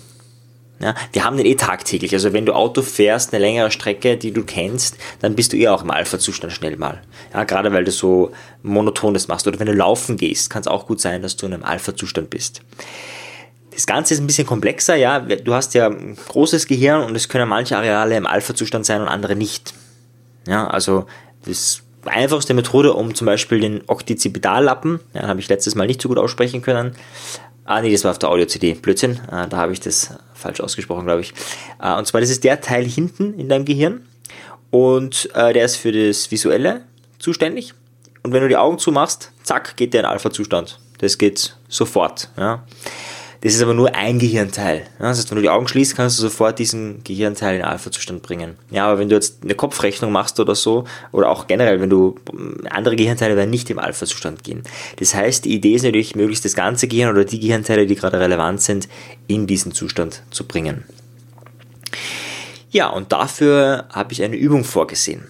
Ja, 0.81 0.95
wir 1.11 1.25
haben 1.25 1.35
den 1.35 1.45
eh 1.45 1.55
tagtäglich. 1.55 2.13
Also 2.13 2.31
wenn 2.31 2.45
du 2.45 2.53
Auto 2.53 2.81
fährst, 2.81 3.33
eine 3.33 3.43
längere 3.43 3.69
Strecke, 3.69 4.15
die 4.15 4.31
du 4.31 4.43
kennst, 4.43 4.97
dann 5.19 5.35
bist 5.35 5.51
du 5.51 5.57
eh 5.57 5.67
auch 5.67 5.83
im 5.83 5.91
Alpha-Zustand 5.91 6.53
schnell 6.53 6.77
mal. 6.77 7.01
Ja, 7.33 7.43
gerade 7.43 7.73
weil 7.73 7.83
du 7.83 7.91
so 7.91 8.31
monotones 8.63 9.27
machst. 9.27 9.45
Oder 9.45 9.59
wenn 9.59 9.67
du 9.67 9.73
laufen 9.73 10.15
gehst, 10.15 10.49
kann 10.49 10.61
es 10.61 10.67
auch 10.67 10.87
gut 10.87 11.01
sein, 11.01 11.21
dass 11.21 11.35
du 11.35 11.47
in 11.47 11.53
einem 11.53 11.63
Alpha-Zustand 11.63 12.29
bist. 12.29 12.61
Das 13.73 13.85
Ganze 13.87 14.13
ist 14.13 14.21
ein 14.21 14.27
bisschen 14.27 14.47
komplexer, 14.47 14.95
ja. 14.95 15.19
Du 15.19 15.53
hast 15.53 15.73
ja 15.73 15.87
ein 15.87 16.17
großes 16.29 16.67
Gehirn 16.67 17.03
und 17.03 17.15
es 17.15 17.27
können 17.27 17.49
manche 17.49 17.75
Areale 17.75 18.15
im 18.15 18.25
Alpha-Zustand 18.25 18.85
sein 18.85 19.01
und 19.01 19.09
andere 19.09 19.35
nicht. 19.35 19.73
Ja, 20.47 20.67
also 20.67 21.05
das 21.45 21.81
einfachste 22.05 22.53
Methode, 22.53 22.93
um 22.93 23.13
zum 23.13 23.25
Beispiel 23.25 23.59
den 23.59 23.81
Oktizipitallappen, 23.87 25.01
ja, 25.13 25.27
habe 25.27 25.39
ich 25.39 25.49
letztes 25.49 25.75
Mal 25.75 25.87
nicht 25.87 26.01
so 26.01 26.09
gut 26.09 26.17
aussprechen 26.17 26.61
können, 26.61 26.95
Ah, 27.69 27.81
nee, 27.81 27.91
das 27.91 28.03
war 28.03 28.09
auf 28.09 28.17
der 28.17 28.31
Audio-CD. 28.31 28.73
Blödsinn. 28.73 29.19
Ah, 29.29 29.45
da 29.45 29.57
habe 29.57 29.73
ich 29.73 29.79
das 29.79 30.15
falsch 30.33 30.59
ausgesprochen, 30.59 31.05
glaube 31.05 31.21
ich. 31.21 31.35
Ah, 31.77 31.99
und 31.99 32.07
zwar, 32.07 32.19
das 32.19 32.31
ist 32.31 32.43
der 32.43 32.61
Teil 32.61 32.83
hinten 32.83 33.35
in 33.35 33.47
deinem 33.47 33.63
Gehirn. 33.63 34.07
Und 34.71 35.29
äh, 35.35 35.53
der 35.53 35.65
ist 35.65 35.75
für 35.75 35.91
das 35.91 36.31
Visuelle 36.31 36.81
zuständig. 37.19 37.75
Und 38.23 38.33
wenn 38.33 38.41
du 38.41 38.47
die 38.47 38.57
Augen 38.57 38.79
zumachst, 38.79 39.33
zack, 39.43 39.77
geht 39.77 39.93
der 39.93 39.99
in 39.99 40.07
Alpha-Zustand. 40.07 40.79
Das 40.97 41.19
geht 41.19 41.57
sofort. 41.67 42.29
Ja. 42.37 42.63
Das 43.41 43.53
ist 43.53 43.61
aber 43.61 43.73
nur 43.73 43.95
ein 43.95 44.19
Gehirnteil. 44.19 44.85
das 44.97 45.17
heißt, 45.17 45.31
wenn 45.31 45.37
du 45.37 45.41
die 45.41 45.49
Augen 45.49 45.67
schließt, 45.67 45.95
kannst 45.95 46.17
du 46.19 46.23
sofort 46.23 46.59
diesen 46.59 47.03
Gehirnteil 47.05 47.55
in 47.55 47.61
Alpha-Zustand 47.61 48.21
bringen. 48.21 48.57
Ja, 48.69 48.87
aber 48.87 48.99
wenn 48.99 49.07
du 49.07 49.15
jetzt 49.15 49.43
eine 49.43 49.55
Kopfrechnung 49.55 50.11
machst 50.11 50.39
oder 50.41 50.55
so, 50.55 50.83
oder 51.13 51.29
auch 51.29 51.47
generell, 51.47 51.79
wenn 51.79 51.89
du 51.89 52.15
andere 52.69 52.97
Gehirnteile 52.97 53.37
werden 53.37 53.49
nicht 53.49 53.69
im 53.69 53.79
Alpha-Zustand 53.79 54.43
gehen. 54.43 54.63
Das 54.97 55.15
heißt, 55.15 55.45
die 55.45 55.53
Idee 55.53 55.75
ist 55.75 55.83
natürlich, 55.83 56.15
möglichst 56.15 56.43
das 56.43 56.53
ganze 56.53 56.89
Gehirn 56.89 57.11
oder 57.11 57.23
die 57.23 57.39
Gehirnteile, 57.39 57.87
die 57.87 57.95
gerade 57.95 58.19
relevant 58.19 58.61
sind, 58.61 58.89
in 59.27 59.47
diesen 59.47 59.71
Zustand 59.71 60.21
zu 60.31 60.45
bringen. 60.45 60.83
Ja, 62.71 62.89
und 62.89 63.11
dafür 63.13 63.85
habe 63.89 64.11
ich 64.11 64.21
eine 64.21 64.35
Übung 64.35 64.63
vorgesehen. 64.63 65.27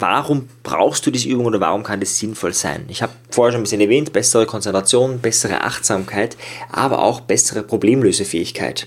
Warum 0.00 0.48
brauchst 0.62 1.06
du 1.06 1.10
diese 1.10 1.28
Übung 1.28 1.46
oder 1.46 1.60
warum 1.60 1.82
kann 1.82 2.00
das 2.00 2.18
sinnvoll 2.18 2.52
sein? 2.52 2.86
Ich 2.88 3.02
habe 3.02 3.12
vorher 3.30 3.52
schon 3.52 3.60
ein 3.60 3.64
bisschen 3.64 3.80
erwähnt, 3.80 4.12
bessere 4.12 4.46
Konzentration, 4.46 5.18
bessere 5.18 5.62
Achtsamkeit, 5.62 6.36
aber 6.70 7.02
auch 7.02 7.20
bessere 7.20 7.62
Problemlösefähigkeit. 7.62 8.86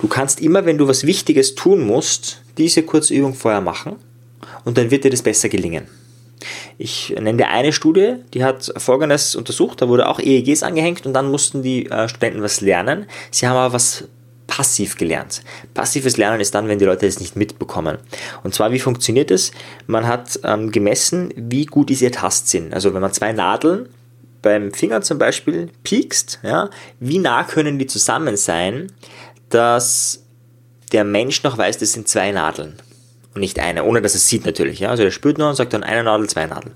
Du 0.00 0.08
kannst 0.08 0.40
immer, 0.40 0.64
wenn 0.64 0.78
du 0.78 0.88
was 0.88 1.06
Wichtiges 1.06 1.54
tun 1.54 1.80
musst, 1.86 2.42
diese 2.58 2.82
kurze 2.82 3.14
Übung 3.14 3.34
vorher 3.34 3.60
machen 3.60 3.96
und 4.64 4.78
dann 4.78 4.90
wird 4.90 5.04
dir 5.04 5.10
das 5.10 5.22
besser 5.22 5.48
gelingen. 5.48 5.86
Ich 6.78 7.10
nenne 7.10 7.36
dir 7.36 7.48
eine 7.48 7.72
Studie, 7.72 8.16
die 8.34 8.42
hat 8.42 8.72
Folgendes 8.76 9.36
untersucht, 9.36 9.80
da 9.80 9.88
wurde 9.88 10.08
auch 10.08 10.18
EEGs 10.18 10.62
angehängt 10.62 11.06
und 11.06 11.12
dann 11.12 11.30
mussten 11.30 11.62
die 11.62 11.88
äh, 11.88 12.08
Studenten 12.08 12.42
was 12.42 12.60
lernen. 12.60 13.06
Sie 13.30 13.46
haben 13.46 13.56
aber 13.56 13.74
was 13.74 14.08
passiv 14.54 14.98
gelernt. 14.98 15.40
Passives 15.72 16.18
Lernen 16.18 16.38
ist 16.38 16.54
dann, 16.54 16.68
wenn 16.68 16.78
die 16.78 16.84
Leute 16.84 17.06
es 17.06 17.20
nicht 17.20 17.36
mitbekommen. 17.36 17.96
Und 18.42 18.54
zwar, 18.54 18.70
wie 18.70 18.80
funktioniert 18.80 19.30
es? 19.30 19.50
Man 19.86 20.06
hat 20.06 20.38
ähm, 20.44 20.70
gemessen, 20.70 21.32
wie 21.36 21.64
gut 21.64 21.90
ist 21.90 22.02
ihr 22.02 22.12
Tastsinn. 22.12 22.74
Also 22.74 22.92
wenn 22.92 23.00
man 23.00 23.14
zwei 23.14 23.32
Nadeln 23.32 23.88
beim 24.42 24.70
Finger 24.74 25.00
zum 25.00 25.16
Beispiel 25.16 25.70
piekst, 25.84 26.40
ja, 26.42 26.68
wie 27.00 27.18
nah 27.18 27.44
können 27.44 27.78
die 27.78 27.86
zusammen 27.86 28.36
sein, 28.36 28.92
dass 29.48 30.22
der 30.92 31.04
Mensch 31.04 31.42
noch 31.44 31.56
weiß, 31.56 31.78
das 31.78 31.92
sind 31.92 32.06
zwei 32.06 32.30
Nadeln 32.30 32.74
und 33.34 33.40
nicht 33.40 33.58
eine, 33.58 33.84
ohne 33.84 34.02
dass 34.02 34.14
es 34.14 34.28
sieht 34.28 34.44
natürlich. 34.44 34.80
Ja? 34.80 34.90
Also 34.90 35.02
er 35.02 35.12
spürt 35.12 35.38
nur 35.38 35.48
und 35.48 35.54
sagt 35.54 35.72
dann 35.72 35.82
eine 35.82 36.04
Nadel, 36.04 36.28
zwei 36.28 36.44
Nadeln. 36.44 36.74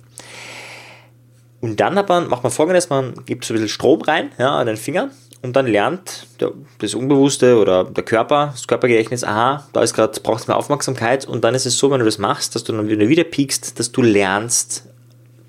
Und 1.61 1.79
dann 1.79 1.97
hat 1.97 2.09
man, 2.09 2.29
macht 2.29 2.43
man 2.43 2.53
folgendes, 2.53 2.89
man 2.89 3.13
gibt 3.27 3.45
so 3.45 3.53
ein 3.53 3.57
bisschen 3.57 3.69
Strom 3.69 4.01
rein 4.01 4.31
ja, 4.39 4.57
an 4.57 4.67
den 4.67 4.79
Finger 4.79 5.11
und 5.47 5.55
dann 5.55 5.67
lernt 5.69 6.27
der, 6.41 6.53
das 6.79 6.95
Unbewusste 6.95 7.59
oder 7.59 7.85
der 7.85 8.05
Körper, 8.05 8.49
das 8.53 8.67
Körpergedächtnis, 8.67 9.23
aha, 9.23 9.67
da 9.73 9.83
ist 9.83 9.95
gerade, 9.95 10.19
brauchst 10.21 10.47
du 10.47 10.51
mehr 10.51 10.59
Aufmerksamkeit 10.59 11.25
und 11.25 11.45
dann 11.45 11.55
ist 11.55 11.67
es 11.67 11.79
so, 11.79 11.89
wenn 11.91 12.01
du 12.01 12.05
das 12.05 12.19
machst, 12.19 12.57
dass 12.57 12.65
du 12.65 12.73
dann 12.73 12.89
wieder, 12.89 13.09
wieder 13.09 13.23
piekst, 13.23 13.79
dass 13.79 13.93
du 13.93 14.03
lernst, 14.03 14.85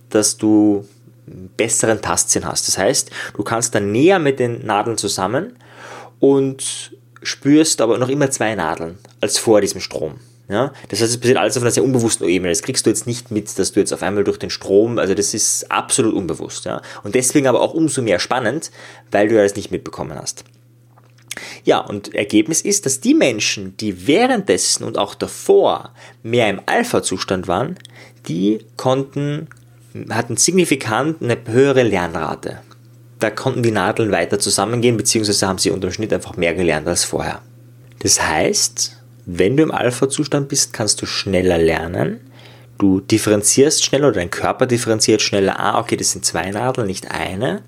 dass 0.10 0.38
du 0.38 0.88
besseren 1.26 2.00
Tastsinn 2.00 2.46
hast. 2.46 2.68
Das 2.68 2.78
heißt, 2.78 3.10
du 3.36 3.44
kannst 3.44 3.74
dann 3.74 3.92
näher 3.92 4.20
mit 4.20 4.40
den 4.40 4.66
Nadeln 4.66 4.98
zusammen 4.98 5.58
und 6.20 6.92
spürst 7.24 7.82
aber 7.82 7.98
noch 7.98 8.10
immer 8.10 8.30
zwei 8.30 8.54
Nadeln 8.54 9.00
als 9.20 9.40
vor 9.40 9.62
diesem 9.62 9.82
Strom. 9.82 10.20
Ja? 10.50 10.72
Das 10.90 11.02
heißt, 11.02 11.12
es 11.12 11.20
passiert 11.20 11.38
alles 11.38 11.58
auf 11.58 11.64
einer 11.64 11.72
sehr 11.72 11.84
unbewussten 11.84 12.28
Ebene. 12.28 12.52
Das 12.52 12.62
kriegst 12.62 12.86
du 12.86 12.90
jetzt 12.90 13.08
nicht 13.08 13.32
mit, 13.32 13.58
dass 13.60 13.74
du 13.74 13.80
jetzt 13.80 13.94
auf 13.94 14.04
einmal 14.04 14.24
durch 14.24 14.38
den 14.38 14.50
Strom, 14.50 14.98
also 14.98 15.14
das 15.14 15.34
ist 15.34 15.72
absolut 15.72 16.14
unbewusst. 16.14 16.66
Ja? 16.66 16.82
Und 17.04 17.16
deswegen 17.16 17.48
aber 17.48 17.62
auch 17.62 17.74
umso 17.74 18.02
mehr 18.02 18.20
spannend, 18.20 18.72
weil 19.12 19.28
du 19.28 19.36
ja 19.36 19.44
das 19.44 19.56
nicht 19.56 19.72
mitbekommen 19.72 20.18
hast. 20.18 20.44
Ja, 21.64 21.80
und 21.80 22.16
Ergebnis 22.16 22.62
ist, 22.62 22.86
dass 22.86 23.00
die 23.00 23.14
Menschen, 23.14 23.78
die 23.78 24.08
währenddessen 24.08 24.84
und 24.84 24.98
auch 24.98 25.14
davor 25.14 25.94
mehr 26.24 26.50
im 26.50 26.62
Alpha-Zustand 26.66 27.48
waren, 27.48 27.78
die 28.28 28.60
konnten, 28.76 29.48
hatten 30.10 30.38
signifikant 30.38 31.22
eine 31.22 31.38
höhere 31.46 31.84
Lernrate. 31.84 32.62
Da 33.20 33.30
konnten 33.30 33.64
die 33.64 33.72
Nadeln 33.72 34.12
weiter 34.12 34.40
zusammengehen, 34.40 34.98
beziehungsweise 34.98 35.48
haben 35.48 35.58
sie 35.58 35.72
unterm 35.72 35.92
Schnitt 35.92 36.14
einfach 36.14 36.38
mehr 36.38 36.54
gelernt 36.54 36.88
als 36.88 37.04
vorher. 37.04 37.42
Das 38.00 38.22
heißt, 38.22 38.97
wenn 39.30 39.58
du 39.58 39.64
im 39.64 39.72
Alpha-Zustand 39.72 40.48
bist, 40.48 40.72
kannst 40.72 41.02
du 41.02 41.06
schneller 41.06 41.58
lernen. 41.58 42.22
Du 42.78 43.02
differenzierst 43.02 43.84
schneller 43.84 44.08
oder 44.08 44.16
dein 44.16 44.32
Körper 44.32 44.66
differenziert 44.66 45.22
schneller. 45.22 45.60
Ah, 45.60 45.80
okay, 45.80 45.98
das 45.98 46.12
sind 46.12 46.24
zwei 46.24 46.50
Nadeln, 46.50 46.88
nicht 46.88 47.12
eine. 47.12 47.62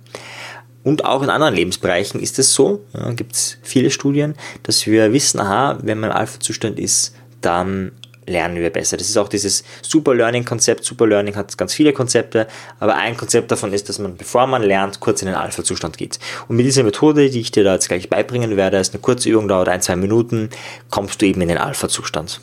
Und 0.83 1.03
auch 1.03 1.21
in 1.21 1.29
anderen 1.29 1.53
Lebensbereichen 1.53 2.21
ist 2.21 2.39
es 2.39 2.53
so, 2.53 2.85
ja, 2.93 3.11
gibt 3.11 3.33
es 3.33 3.57
viele 3.61 3.91
Studien, 3.91 4.35
dass 4.63 4.87
wir 4.87 5.11
wissen, 5.11 5.41
aha, 5.41 5.79
wenn 5.81 5.99
man 5.99 6.11
im 6.11 6.15
Alpha-Zustand 6.15 6.79
ist, 6.79 7.13
dann 7.41 7.91
lernen 8.29 8.55
wir 8.55 8.69
besser. 8.69 8.97
Das 8.97 9.09
ist 9.09 9.17
auch 9.17 9.27
dieses 9.27 9.63
Super 9.81 10.15
Learning-Konzept. 10.15 10.85
Super 10.85 11.07
Learning 11.07 11.35
hat 11.35 11.57
ganz 11.57 11.73
viele 11.73 11.93
Konzepte, 11.93 12.47
aber 12.79 12.95
ein 12.95 13.17
Konzept 13.17 13.51
davon 13.51 13.73
ist, 13.73 13.89
dass 13.89 13.99
man, 13.99 14.15
bevor 14.15 14.47
man 14.47 14.63
lernt, 14.63 14.99
kurz 14.99 15.21
in 15.21 15.27
den 15.27 15.35
Alpha-Zustand 15.35 15.97
geht. 15.97 16.19
Und 16.47 16.55
mit 16.55 16.65
dieser 16.65 16.83
Methode, 16.83 17.29
die 17.29 17.39
ich 17.39 17.51
dir 17.51 17.63
da 17.63 17.73
jetzt 17.73 17.87
gleich 17.87 18.09
beibringen 18.09 18.57
werde, 18.57 18.77
ist 18.77 18.93
eine 18.93 19.01
kurze 19.01 19.29
Übung, 19.29 19.47
dauert 19.47 19.69
ein, 19.69 19.81
zwei 19.81 19.95
Minuten, 19.95 20.49
kommst 20.89 21.21
du 21.21 21.25
eben 21.25 21.41
in 21.41 21.49
den 21.49 21.57
Alpha-Zustand. 21.57 22.39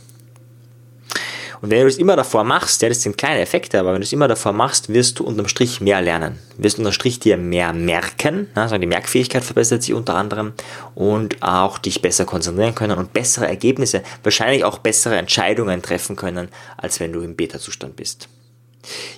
Und 1.61 1.71
wenn 1.71 1.81
du 1.81 1.87
das 1.87 1.97
immer 1.97 2.17
davor 2.17 2.45
machst, 2.45 2.83
ja, 2.83 2.89
das 2.89 3.03
sind 3.03 3.17
kleine 3.17 3.41
Effekte, 3.41 3.79
aber 3.79 3.93
wenn 3.93 4.01
du 4.01 4.05
es 4.05 4.13
immer 4.13 4.29
davor 4.29 4.53
machst, 4.53 4.89
wirst 4.89 5.19
du 5.19 5.25
unterm 5.25 5.49
Strich 5.49 5.81
mehr 5.81 6.01
lernen. 6.01 6.39
Wirst 6.59 6.79
unterm 6.79 6.93
Strich 6.93 7.21
dir 7.21 7.37
mehr 7.37 7.73
merken, 7.73 8.49
also 8.55 8.79
die 8.79 8.87
Merkfähigkeit 8.87 9.45
verbessert 9.45 9.83
sich 9.83 9.95
unter 9.95 10.15
anderem 10.15 10.53
und 10.95 11.43
auch 11.43 11.79
dich 11.79 12.03
besser 12.03 12.25
konzentrieren 12.25 12.75
können 12.75 12.99
und 12.99 13.13
bessere 13.13 13.47
Ergebnisse, 13.47 14.03
wahrscheinlich 14.23 14.65
auch 14.65 14.79
bessere 14.79 15.17
Entscheidungen 15.17 15.83
treffen 15.83 16.17
können, 16.17 16.49
als 16.77 17.01
wenn 17.01 17.13
du 17.13 17.21
im 17.21 17.37
Beta-Zustand 17.37 17.97
bist. 17.97 18.29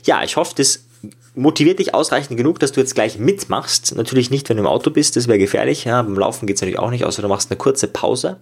Ja, 0.04 0.22
ich 0.22 0.36
hoffe, 0.36 0.54
das 0.56 0.84
motiviert 1.34 1.78
dich 1.78 1.94
ausreichend 1.94 2.36
genug, 2.36 2.58
dass 2.58 2.72
du 2.72 2.80
jetzt 2.80 2.94
gleich 2.94 3.18
mitmachst. 3.18 3.94
Natürlich 3.94 4.30
nicht, 4.30 4.48
wenn 4.48 4.56
du 4.56 4.62
im 4.62 4.68
Auto 4.68 4.90
bist, 4.90 5.16
das 5.16 5.28
wäre 5.28 5.38
gefährlich. 5.38 5.84
Ja, 5.84 6.02
beim 6.02 6.18
Laufen 6.18 6.46
geht 6.46 6.56
es 6.56 6.62
natürlich 6.62 6.78
auch 6.78 6.90
nicht, 6.90 7.04
außer 7.04 7.22
du 7.22 7.28
machst 7.28 7.50
eine 7.50 7.58
kurze 7.58 7.86
Pause. 7.86 8.38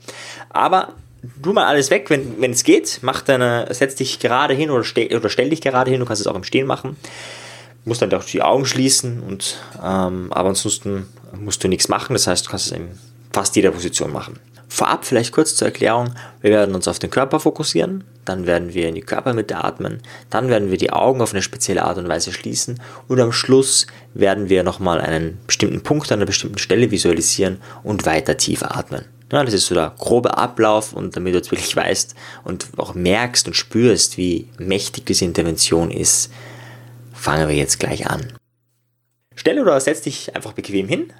Aber 0.49 0.95
du 1.40 1.52
mal 1.52 1.66
alles 1.66 1.90
weg, 1.90 2.11
wenn 2.11 2.50
es 2.50 2.64
geht. 2.64 2.99
Mach 3.02 3.23
deine, 3.23 3.66
setz 3.71 3.95
dich 3.95 4.18
gerade 4.18 4.54
hin 4.54 4.71
oder, 4.71 4.85
ste 4.85 5.09
oder 5.14 5.28
stell 5.28 5.50
dich 5.50 5.61
gerade 5.61 5.90
hin. 5.90 6.00
Du 6.00 6.06
kannst 6.06 6.21
es 6.21 6.26
auch 6.26 6.37
im 6.37 6.45
Stehen 6.45 6.66
machen. 6.66 6.97
Du 7.85 7.90
musst 7.90 8.02
dann 8.02 8.12
auch 8.14 8.25
die 8.25 8.42
Augen 8.42 8.66
schließen 8.66 9.21
und 9.21 9.59
ähm, 9.83 10.33
aber 10.33 10.49
ansonsten 10.49 11.06
musst 11.38 11.62
du 11.62 11.68
nichts 11.68 11.88
machen. 11.88 12.14
Das 12.14 12.26
heißt, 12.26 12.47
du 12.47 12.50
kannst 12.50 12.66
es 12.66 12.73
in 12.73 12.99
fast 13.33 13.54
jeder 13.56 13.71
Position 13.71 14.12
machen. 14.12 14.38
Vorab 14.68 15.04
vielleicht 15.04 15.33
kurz 15.33 15.54
zur 15.54 15.68
Erklärung. 15.68 16.14
Wir 16.40 16.50
werden 16.50 16.75
uns 16.75 16.88
auf 16.88 16.99
den 16.99 17.11
Körper 17.11 17.38
fokussieren, 17.38 18.04
dann 18.25 18.47
werden 18.47 18.75
wir 18.75 18.88
in 18.88 18.97
die 18.97 19.00
Körpermitte 19.00 19.62
atmen, 19.62 20.02
dann 20.28 20.49
werden 20.49 20.71
wir 20.71 20.78
die 20.78 20.92
Augen 20.92 21.23
auf 21.23 21.33
eine 21.33 21.42
spezielle 21.42 21.85
Art 21.85 21.99
und 21.99 22.09
Weise 22.09 22.33
schließen 22.33 22.80
und 23.06 23.21
am 23.21 23.33
Schluss 23.33 23.87
werden 24.14 24.49
wir 24.49 24.64
nochmal 24.64 25.00
einen 25.00 25.38
bestimmten 25.47 25.83
Punkt 25.83 26.11
an 26.11 26.18
einer 26.18 26.26
bestimmten 26.26 26.59
Stelle 26.59 26.90
visualisieren 26.90 27.59
und 27.85 28.04
weiter 28.04 28.37
tief 28.37 28.62
atmen. 28.62 29.04
Ja, 29.33 29.42
das 29.42 29.54
ist 29.54 29.66
so 29.66 29.75
der 29.75 29.92
grobe 29.99 30.38
Ablauf 30.38 30.92
und 30.92 31.16
damit 31.16 31.35
du 31.35 31.38
jetzt 31.38 31.50
wirklich 31.50 31.75
weißt 31.75 32.14
und 32.45 32.68
auch 32.76 32.95
merkst 32.95 33.49
und 33.49 33.54
spürst, 33.54 34.16
wie 34.16 34.49
mächtig 34.59 35.06
diese 35.06 35.25
Intervention 35.25 35.90
ist, 35.90 36.30
fangen 37.12 37.49
wir 37.49 37.56
jetzt 37.56 37.80
gleich 37.80 38.09
an. 38.09 38.33
Stell 39.35 39.61
oder 39.61 39.80
setz 39.80 40.02
dich 40.02 40.35
einfach 40.37 40.52
bequem 40.52 40.87
hin 40.87 41.12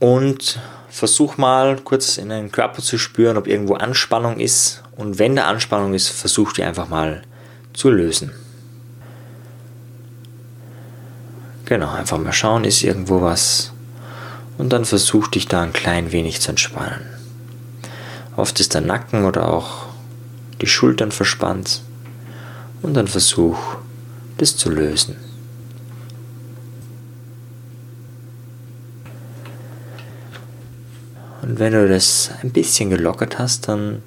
und 0.00 0.58
versuch 0.90 1.36
mal 1.36 1.76
kurz 1.76 2.18
in 2.18 2.28
deinen 2.28 2.50
Körper 2.50 2.82
zu 2.82 2.98
spüren, 2.98 3.36
ob 3.36 3.46
irgendwo 3.46 3.74
Anspannung 3.74 4.40
ist. 4.40 4.82
Und 4.96 5.18
wenn 5.20 5.36
da 5.36 5.44
Anspannung 5.44 5.94
ist, 5.94 6.08
versuch 6.08 6.52
die 6.52 6.64
einfach 6.64 6.88
mal 6.88 7.22
zu 7.72 7.90
lösen. 7.90 8.32
Genau, 11.66 11.92
einfach 11.92 12.18
mal 12.18 12.32
schauen, 12.32 12.64
ist 12.64 12.82
irgendwo 12.82 13.20
was. 13.20 13.72
Und 14.56 14.72
dann 14.72 14.84
versuch 14.84 15.28
dich 15.28 15.46
da 15.46 15.62
ein 15.62 15.72
klein 15.72 16.10
wenig 16.10 16.40
zu 16.40 16.50
entspannen. 16.50 17.17
Oft 18.38 18.60
ist 18.60 18.74
der 18.74 18.82
Nacken 18.82 19.24
oder 19.24 19.48
auch 19.48 19.86
die 20.60 20.68
Schultern 20.68 21.10
verspannt. 21.10 21.82
Und 22.82 22.94
dann 22.94 23.08
versuch, 23.08 23.58
das 24.36 24.56
zu 24.56 24.70
lösen. 24.70 25.16
Und 31.42 31.58
wenn 31.58 31.72
du 31.72 31.88
das 31.88 32.30
ein 32.40 32.52
bisschen 32.52 32.90
gelockert 32.90 33.40
hast, 33.40 33.66
dann 33.66 34.04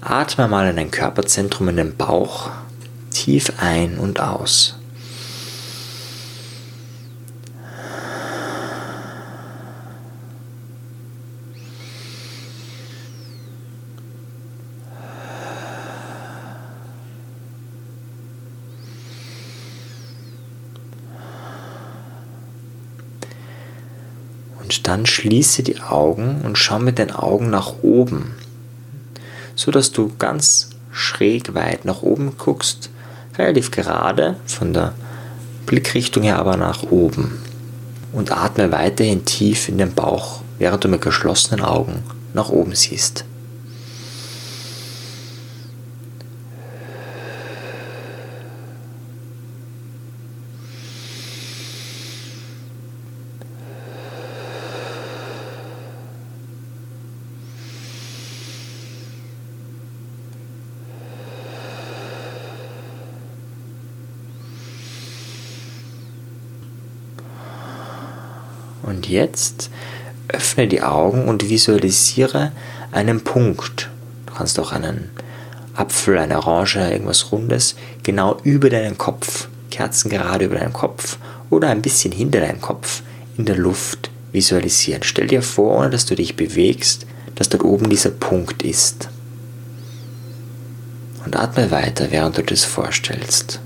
atme 0.00 0.48
mal 0.48 0.68
in 0.68 0.74
dein 0.74 0.90
Körperzentrum 0.90 1.68
in 1.68 1.76
den 1.76 1.96
Bauch 1.96 2.50
tief 3.12 3.52
ein 3.60 3.98
und 3.98 4.18
aus. 4.18 4.78
Und 24.68 24.74
dann 24.88 25.04
schließe 25.04 25.62
die 25.62 25.80
Augen 25.80 26.40
und 26.44 26.56
schau 26.56 26.78
mit 26.78 26.98
den 26.98 27.10
Augen 27.10 27.50
nach 27.50 27.74
oben, 27.82 28.34
so 29.54 29.70
dass 29.70 29.92
du 29.92 30.10
ganz 30.18 30.70
schräg 30.90 31.54
weit 31.54 31.84
nach 31.84 32.02
oben 32.02 32.32
guckst, 32.38 32.88
relativ 33.36 33.70
gerade 33.70 34.36
von 34.46 34.72
der 34.72 34.94
Blickrichtung 35.66 36.22
her 36.22 36.38
aber 36.38 36.56
nach 36.56 36.84
oben. 36.84 37.42
Und 38.12 38.32
atme 38.32 38.72
weiterhin 38.72 39.26
tief 39.26 39.68
in 39.68 39.76
den 39.76 39.92
Bauch, 39.92 40.40
während 40.58 40.82
du 40.82 40.88
mit 40.88 41.02
geschlossenen 41.02 41.62
Augen 41.62 42.02
nach 42.32 42.48
oben 42.48 42.74
siehst. 42.74 43.26
Jetzt 69.08 69.70
öffne 70.28 70.68
die 70.68 70.82
Augen 70.82 71.28
und 71.28 71.48
visualisiere 71.48 72.52
einen 72.92 73.22
Punkt. 73.22 73.88
Du 74.26 74.34
kannst 74.34 74.60
auch 74.60 74.72
einen 74.72 75.10
Apfel, 75.74 76.18
eine 76.18 76.38
Orange, 76.38 76.76
irgendwas 76.76 77.32
Rundes, 77.32 77.74
genau 78.02 78.38
über 78.42 78.68
deinen 78.68 78.98
Kopf, 78.98 79.48
kerzengerade 79.70 80.44
über 80.44 80.56
deinen 80.56 80.74
Kopf 80.74 81.16
oder 81.48 81.70
ein 81.70 81.80
bisschen 81.80 82.12
hinter 82.12 82.40
deinem 82.40 82.60
Kopf 82.60 83.02
in 83.38 83.46
der 83.46 83.56
Luft 83.56 84.10
visualisieren. 84.32 85.02
Stell 85.02 85.26
dir 85.26 85.40
vor, 85.40 85.78
ohne 85.78 85.90
dass 85.90 86.04
du 86.04 86.14
dich 86.14 86.36
bewegst, 86.36 87.06
dass 87.34 87.48
dort 87.48 87.64
oben 87.64 87.88
dieser 87.88 88.10
Punkt 88.10 88.62
ist. 88.62 89.08
Und 91.24 91.34
atme 91.36 91.70
weiter, 91.70 92.10
während 92.10 92.36
du 92.36 92.42
das 92.42 92.64
vorstellst. 92.64 93.60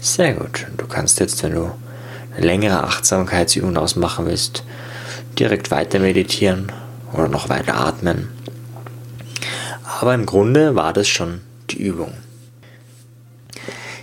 Sehr 0.00 0.34
gut. 0.34 0.66
Du 0.76 0.86
kannst 0.86 1.18
jetzt, 1.20 1.42
wenn 1.42 1.54
du 1.54 1.72
eine 2.36 2.46
längere 2.46 2.84
Achtsamkeitsübung 2.84 3.76
ausmachen 3.76 4.26
willst, 4.26 4.62
direkt 5.38 5.70
weiter 5.70 5.98
meditieren 5.98 6.70
oder 7.12 7.28
noch 7.28 7.48
weiter 7.48 7.74
atmen. 7.76 8.28
Aber 10.00 10.14
im 10.14 10.26
Grunde 10.26 10.76
war 10.76 10.92
das 10.92 11.08
schon 11.08 11.40
die 11.70 11.82
Übung. 11.82 12.12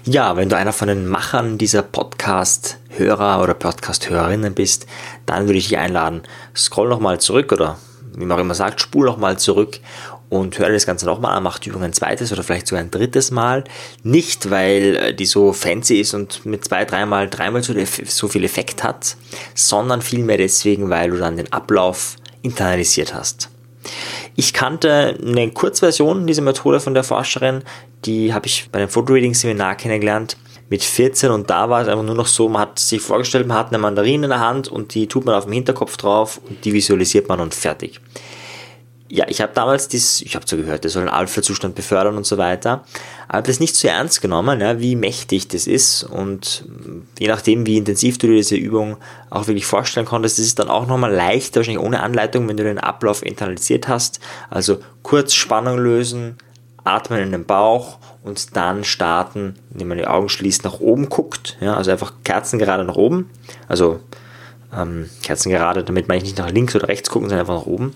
Ja, 0.04 0.36
wenn 0.36 0.50
du 0.50 0.58
einer 0.58 0.74
von 0.74 0.88
den 0.88 1.08
Machern 1.08 1.58
dieser 1.58 1.82
Podcast-Hörer 1.82 3.42
oder 3.42 3.54
Podcast-Hörerinnen 3.54 4.54
bist, 4.54 4.86
dann 5.26 5.46
würde 5.46 5.58
ich 5.58 5.70
dich 5.70 5.78
einladen, 5.78 6.22
scroll 6.56 6.90
nochmal 6.90 7.20
zurück 7.20 7.52
oder 7.52 7.78
wie 8.16 8.26
man 8.26 8.38
auch 8.38 8.42
immer 8.42 8.54
sagt, 8.54 8.82
spul 8.82 9.06
nochmal 9.06 9.40
zurück 9.40 9.80
und 10.30 10.58
höre 10.58 10.72
das 10.72 10.86
Ganze 10.86 11.06
nochmal 11.06 11.36
an, 11.36 11.44
mache 11.44 11.62
die 11.62 11.70
Übung 11.70 11.84
ein 11.84 11.94
zweites 11.94 12.32
oder 12.32 12.44
vielleicht 12.44 12.68
sogar 12.68 12.84
ein 12.84 12.92
drittes 12.92 13.32
Mal. 13.32 13.64
Nicht, 14.04 14.50
weil 14.50 14.96
äh, 14.96 15.14
die 15.14 15.26
so 15.26 15.54
fancy 15.54 16.00
ist 16.00 16.14
und 16.14 16.46
mit 16.46 16.66
zwei, 16.66 16.86
dreimal, 16.86 17.30
dreimal 17.30 17.62
so, 17.64 18.28
viel 18.28 18.44
Effekt 18.44 18.84
hat, 18.84 19.16
sondern 19.54 20.02
vielmehr 20.02 20.38
deswegen, 20.38 20.90
weil 20.90 21.12
du 21.12 21.18
dann 21.18 21.38
den 21.38 21.52
Ablauf 21.54 22.16
internalisiert 22.42 23.14
hast. 23.14 23.50
Ich 24.36 24.54
kannte 24.54 25.18
eine 25.22 25.52
Kurzversion 25.52 26.26
dieser 26.26 26.42
Methode 26.42 26.80
von 26.80 26.96
der 26.96 27.04
Forscherin, 27.04 27.62
die 28.06 28.34
habe 28.34 28.48
ich 28.48 28.70
bei 28.72 28.80
dem 28.80 28.90
Fotoreading-Seminar 28.90 29.76
kennengelernt 29.76 30.38
mit 30.70 30.84
14 30.84 31.30
und 31.30 31.50
da 31.50 31.70
war 31.70 31.84
es 31.84 31.88
einfach 31.88 32.04
nur 32.04 32.16
noch 32.16 32.26
so, 32.26 32.50
man 32.50 32.64
hat 32.64 32.80
sich 32.80 33.02
vorgestellt, 33.02 33.48
man 33.48 33.58
hat 33.58 33.68
eine 33.68 33.78
Mandarine 33.78 34.26
in 34.26 34.30
der 34.32 34.40
Hand 34.40 34.68
und 34.68 34.96
die 34.96 35.08
tut 35.08 35.26
man 35.26 35.36
auf 35.36 35.44
dem 35.44 35.54
Hinterkopf 35.54 35.98
drauf 35.98 36.42
und 36.50 36.66
die 36.66 36.74
visualisiert 36.74 37.30
man 37.30 37.40
und 37.40 37.54
fertig 37.54 38.02
ja, 39.08 39.26
ich 39.28 39.40
habe 39.42 39.52
damals 39.54 39.88
dies, 39.88 40.22
ich 40.22 40.36
habe 40.36 40.46
so 40.48 40.58
gehört, 40.58 40.84
der 40.84 40.90
soll 40.90 41.04
einen 41.04 41.12
Alpha-Zustand 41.12 41.76
befördern 41.76 42.18
und 42.18 42.26
so 42.26 42.40
weiter, 42.40 42.84
aber 43.28 43.44
das 43.44 43.60
nicht 43.60 43.76
so 43.76 43.88
ernst 43.88 44.20
genommen, 44.22 44.62
ja, 44.62 44.80
wie 44.80 44.96
mächtig 44.96 45.48
das 45.48 45.68
ist. 45.68 46.04
Und 46.04 46.66
je 47.20 47.28
nachdem, 47.28 47.68
wie 47.68 47.78
intensiv 47.78 48.18
du 48.18 48.28
dir 48.28 48.38
diese 48.38 48.56
Übung 48.56 48.98
auch 49.30 49.46
wirklich 49.48 49.68
vorstellen 49.68 50.08
konntest, 50.08 50.40
ist 50.40 50.48
es 50.48 50.56
dann 50.56 50.70
auch 50.70 50.88
nochmal 50.88 51.14
leichter, 51.14 51.60
wahrscheinlich 51.60 51.84
ohne 51.84 52.02
Anleitung, 52.02 52.48
wenn 52.48 52.58
du 52.58 52.64
den 52.64 52.80
Ablauf 52.80 53.24
internalisiert 53.24 53.88
hast, 53.88 54.20
also 54.50 54.80
kurz 55.04 55.34
Spannung 55.34 55.78
lösen, 55.78 56.38
atmen 56.84 57.20
in 57.20 57.32
den 57.32 57.46
Bauch 57.46 58.00
und 58.24 58.56
dann 58.56 58.84
starten, 58.84 59.56
indem 59.72 59.90
man 59.90 59.98
die 60.00 60.08
Augen 60.08 60.30
schließt, 60.30 60.64
nach 60.64 60.80
oben 60.80 61.10
guckt, 61.10 61.58
ja, 61.60 61.76
also 61.76 61.92
einfach 61.92 62.14
Kerzen 62.24 62.58
gerade 62.58 62.84
nach 62.84 62.96
oben, 62.96 63.30
also 63.68 64.00
ähm, 64.76 65.10
Kerzen 65.24 65.52
gerade, 65.52 65.84
damit 65.84 66.08
meine 66.08 66.18
ich 66.18 66.24
nicht 66.24 66.38
nach 66.38 66.50
links 66.50 66.76
oder 66.76 66.88
rechts 66.88 67.10
gucken, 67.10 67.30
sondern 67.30 67.48
einfach 67.48 67.62
nach 67.62 67.68
oben 67.72 67.96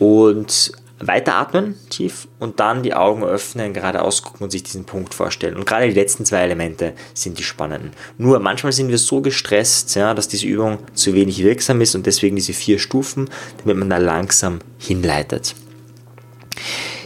und 0.00 0.72
weiteratmen 0.98 1.76
tief 1.88 2.28
und 2.38 2.60
dann 2.60 2.82
die 2.82 2.94
Augen 2.94 3.24
öffnen, 3.24 3.72
geradeaus 3.72 4.22
gucken 4.22 4.44
und 4.44 4.50
sich 4.50 4.62
diesen 4.62 4.84
Punkt 4.84 5.14
vorstellen. 5.14 5.56
Und 5.56 5.66
gerade 5.66 5.86
die 5.86 5.94
letzten 5.94 6.24
zwei 6.24 6.40
Elemente 6.40 6.92
sind 7.14 7.38
die 7.38 7.42
spannenden. 7.42 7.92
Nur 8.18 8.38
manchmal 8.40 8.72
sind 8.72 8.88
wir 8.88 8.98
so 8.98 9.20
gestresst, 9.22 9.94
ja, 9.94 10.12
dass 10.12 10.28
diese 10.28 10.46
Übung 10.46 10.78
zu 10.92 11.14
wenig 11.14 11.42
wirksam 11.42 11.80
ist 11.80 11.94
und 11.94 12.06
deswegen 12.06 12.36
diese 12.36 12.52
vier 12.52 12.78
Stufen, 12.78 13.30
damit 13.58 13.76
man 13.76 13.88
da 13.88 13.96
langsam 13.96 14.58
hinleitet. 14.78 15.54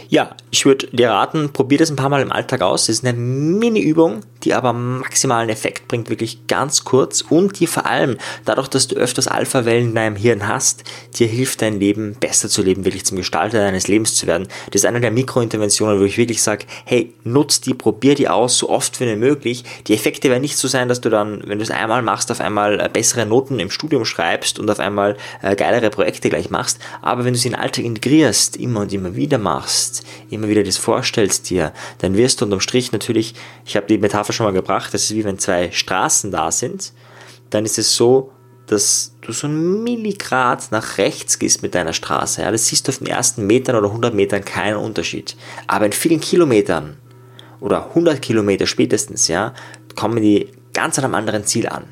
Ja, 0.09 0.35
ich 0.51 0.65
würde 0.65 0.87
dir 0.87 1.09
raten, 1.09 1.51
probier 1.51 1.77
das 1.77 1.89
ein 1.89 1.95
paar 1.95 2.09
Mal 2.09 2.21
im 2.21 2.31
Alltag 2.31 2.61
aus. 2.61 2.87
Das 2.87 2.97
ist 2.97 3.05
eine 3.05 3.17
Mini-Übung, 3.17 4.21
die 4.45 4.53
aber 4.53 4.73
maximalen 4.73 5.49
Effekt 5.49 5.87
bringt, 5.87 6.09
wirklich 6.09 6.47
ganz 6.47 6.83
kurz 6.83 7.21
und 7.21 7.59
die 7.59 7.67
vor 7.67 7.85
allem, 7.85 8.17
dadurch, 8.45 8.67
dass 8.67 8.87
du 8.87 8.95
öfters 8.95 9.27
Alpha-Wellen 9.27 9.89
in 9.89 9.95
deinem 9.95 10.15
Hirn 10.15 10.47
hast, 10.47 10.83
dir 11.15 11.27
hilft 11.27 11.61
dein 11.61 11.79
Leben 11.79 12.15
besser 12.19 12.47
zu 12.47 12.61
leben, 12.61 12.85
wirklich 12.85 13.05
zum 13.05 13.17
Gestalter 13.17 13.59
deines 13.59 13.87
Lebens 13.87 14.15
zu 14.15 14.27
werden. 14.27 14.47
Das 14.71 14.81
ist 14.81 14.85
eine 14.85 15.01
der 15.01 15.11
Mikrointerventionen, 15.11 15.99
wo 15.99 16.03
ich 16.03 16.17
wirklich 16.17 16.41
sage, 16.41 16.65
hey, 16.85 17.13
nutz 17.23 17.59
die, 17.61 17.73
probier 17.73 18.15
die 18.15 18.29
aus, 18.29 18.57
so 18.57 18.69
oft 18.69 18.99
wie 18.99 19.15
möglich. 19.15 19.63
Die 19.87 19.93
Effekte 19.93 20.29
werden 20.29 20.41
nicht 20.41 20.57
so 20.57 20.67
sein, 20.67 20.87
dass 20.89 21.01
du 21.01 21.09
dann, 21.09 21.41
wenn 21.45 21.57
du 21.57 21.63
es 21.63 21.71
einmal 21.71 22.01
machst, 22.01 22.31
auf 22.31 22.39
einmal 22.39 22.79
äh, 22.79 22.89
bessere 22.91 23.25
Noten 23.25 23.59
im 23.59 23.71
Studium 23.71 24.05
schreibst 24.05 24.59
und 24.59 24.69
auf 24.69 24.79
einmal 24.79 25.17
äh, 25.41 25.55
geilere 25.55 25.89
Projekte 25.89 26.29
gleich 26.29 26.49
machst, 26.49 26.79
aber 27.01 27.25
wenn 27.25 27.33
du 27.33 27.39
sie 27.39 27.47
in 27.47 27.53
den 27.53 27.61
Alltag 27.61 27.83
integrierst, 27.83 28.57
immer 28.57 28.81
und 28.81 28.93
immer 28.93 29.15
wieder 29.15 29.37
machst, 29.37 30.03
immer 30.29 30.47
wieder 30.47 30.63
das 30.63 30.77
vorstellst 30.77 31.49
dir, 31.49 31.73
dann 31.99 32.15
wirst 32.15 32.41
du 32.41 32.45
unterm 32.45 32.59
Strich 32.59 32.91
natürlich, 32.91 33.33
ich 33.65 33.75
habe 33.75 33.87
die 33.87 33.97
Metapher 33.97 34.33
schon 34.35 34.45
mal 34.45 34.53
gebracht, 34.53 34.93
das 34.93 35.03
ist 35.03 35.15
wie 35.15 35.23
wenn 35.23 35.39
zwei 35.39 35.71
Straßen 35.71 36.31
da 36.31 36.51
sind, 36.51 36.93
dann 37.49 37.65
ist 37.65 37.77
es 37.77 37.95
so, 37.95 38.31
dass 38.67 39.15
du 39.21 39.31
so 39.31 39.47
ein 39.47 39.83
Milligrad 39.83 40.71
nach 40.71 40.97
rechts 40.97 41.39
gehst 41.39 41.61
mit 41.61 41.75
deiner 41.75 41.93
Straße. 41.93 42.41
Ja, 42.41 42.51
das 42.51 42.67
siehst 42.67 42.87
du 42.87 42.91
auf 42.91 42.97
den 42.97 43.07
ersten 43.07 43.45
Metern 43.45 43.75
oder 43.75 43.87
100 43.87 44.13
Metern 44.13 44.43
keinen 44.43 44.77
Unterschied. 44.77 45.35
Aber 45.67 45.85
in 45.85 45.91
vielen 45.91 46.19
Kilometern 46.19 46.97
oder 47.59 47.89
100 47.89 48.21
Kilometer 48.21 48.65
spätestens, 48.65 49.27
ja, 49.27 49.53
kommen 49.95 50.21
die 50.21 50.49
ganz 50.73 50.97
an 50.97 51.05
einem 51.05 51.15
anderen 51.15 51.45
Ziel 51.45 51.67
an. 51.67 51.85